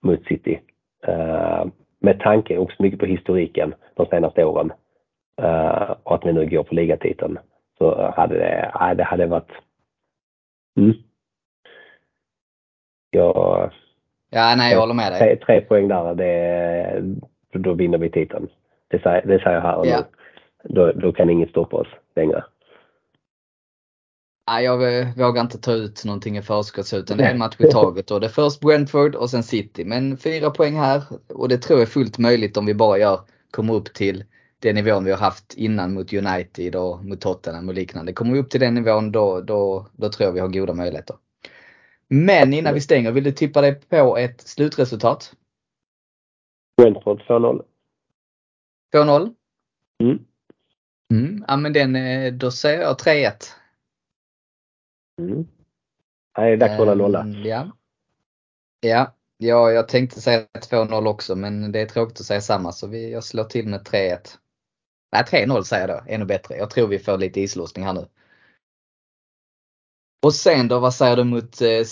[0.02, 0.60] mot City.
[1.06, 1.64] Eh,
[2.00, 4.72] med tanke också mycket på historiken de senaste åren.
[5.42, 7.38] Eh, och att vi nu går för ligatiteln.
[7.78, 9.52] Så hade det, ja, det hade varit...
[10.78, 10.92] Mm.
[13.10, 13.70] Jag,
[14.30, 15.20] ja, nej, jag håller med dig.
[15.20, 17.02] tre, tre poäng där, det,
[17.52, 18.48] då vinner vi titeln.
[18.88, 19.96] Det säger, det säger jag här och Ja.
[19.96, 20.04] nu.
[20.74, 22.44] Då, då kan inget stoppa oss längre.
[24.50, 24.76] Nej, jag
[25.16, 27.18] vågar inte ta ut någonting i förskottshuten.
[27.18, 28.10] Det är en match i taget.
[28.10, 29.84] Och det är först Brentford och sen City.
[29.84, 33.20] Men fyra poäng här och det tror jag är fullt möjligt om vi bara gör,
[33.50, 34.24] kommer upp till
[34.58, 38.12] den nivån vi har haft innan mot United och mot Tottenham och liknande.
[38.12, 41.16] Kommer vi upp till den nivån då, då, då tror jag vi har goda möjligheter.
[42.08, 45.32] Men innan vi stänger, vill du tippa dig på ett slutresultat?
[46.80, 47.62] Brentford 2-0.
[48.94, 49.34] 2-0?
[50.02, 50.18] Mm.
[51.12, 53.32] Mm, ja men den, eh, då säger jag 3-1.
[55.18, 55.46] Mm.
[56.38, 57.20] Nej, dags att hålla nolla.
[57.20, 57.70] Ehm, Ja.
[58.80, 62.86] Ja, ja, jag tänkte säga 2-0 också men det är tråkigt att säga samma så
[62.86, 64.38] vi, jag slår till med 3-1.
[65.12, 66.56] Nej 3-0 säger jag då, ännu bättre.
[66.56, 68.06] Jag tror vi får lite islossning här nu.
[70.22, 71.84] Och sen då, vad säger du mot eh,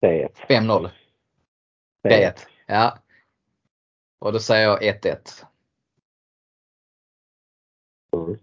[0.00, 0.28] City?
[0.48, 0.48] 3-1.
[0.48, 0.90] 5-0?
[2.04, 2.32] 3-1.
[2.66, 2.98] Ja.
[4.18, 5.44] Och då säger jag 1-1.
[8.16, 8.38] Mm.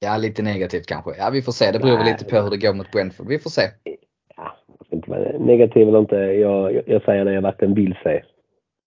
[0.00, 1.16] Ja, lite negativt kanske.
[1.16, 1.70] Ja, vi får se.
[1.72, 3.28] Det beror väl lite på hur det går mot Brentford.
[3.28, 3.70] Vi får se.
[4.36, 4.56] Ja,
[4.90, 6.16] inte vara negativ eller inte.
[6.16, 8.24] Jag, jag, jag säger det jag verkligen vill se.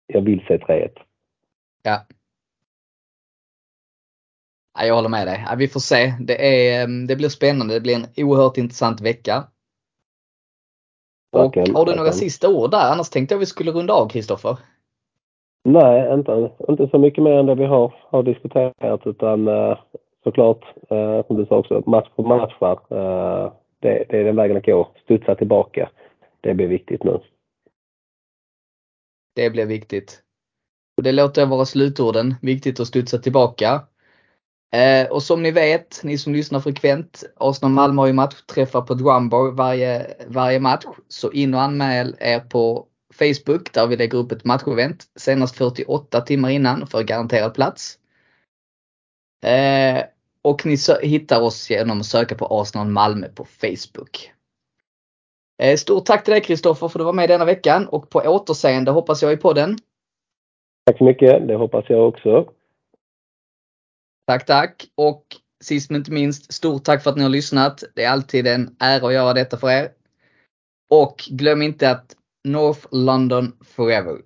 [0.08, 0.90] Jag vill se 3-1.
[1.84, 2.06] Ja.
[4.74, 5.46] Ja, jag håller med dig.
[5.48, 6.14] Ja, vi får se.
[6.20, 7.74] Det, är, det blir spännande.
[7.74, 9.48] Det blir en oerhört intressant vecka.
[11.32, 12.92] Och har du några sista ord där?
[12.92, 14.58] Annars tänkte jag vi skulle runda av Kristoffer.
[15.64, 19.78] Nej, inte, inte så mycket mer än det vi har, har diskuterat utan eh,
[20.24, 22.54] såklart, eh, som du sa också, match på match.
[22.62, 24.88] Eh, det, det är den vägen att gå.
[25.04, 25.90] Studsa tillbaka.
[26.42, 27.20] Det blir viktigt nu.
[29.36, 30.24] Det blir viktigt.
[30.98, 32.36] Och det låter jag vara slutorden.
[32.42, 33.82] Viktigt att studsa tillbaka.
[34.72, 38.94] Eh, och som ni vet, ni som lyssnar frekvent, Arsenal Malmö har ju matchträffar på
[38.94, 40.86] Drumbar varje, varje match.
[41.08, 46.22] Så in och anmäl er på Facebook där vi lägger upp ett matchevent senast 48
[46.22, 47.98] timmar innan för garanterad plats.
[49.46, 50.04] Eh,
[50.42, 54.32] och ni hittar oss genom att söka på Arsenal Malmö på Facebook.
[55.62, 58.20] Eh, stort tack till dig Kristoffer för att du var med denna veckan och på
[58.20, 59.78] återseende hoppas jag i podden.
[60.86, 61.48] Tack så mycket.
[61.48, 62.59] Det hoppas jag också.
[64.30, 64.88] Tack, tack.
[64.96, 65.26] Och
[65.64, 67.84] sist men inte minst, stort tack för att ni har lyssnat.
[67.96, 69.92] Det är alltid en ära att göra detta för er.
[70.90, 74.18] Och glöm inte att North London Forever.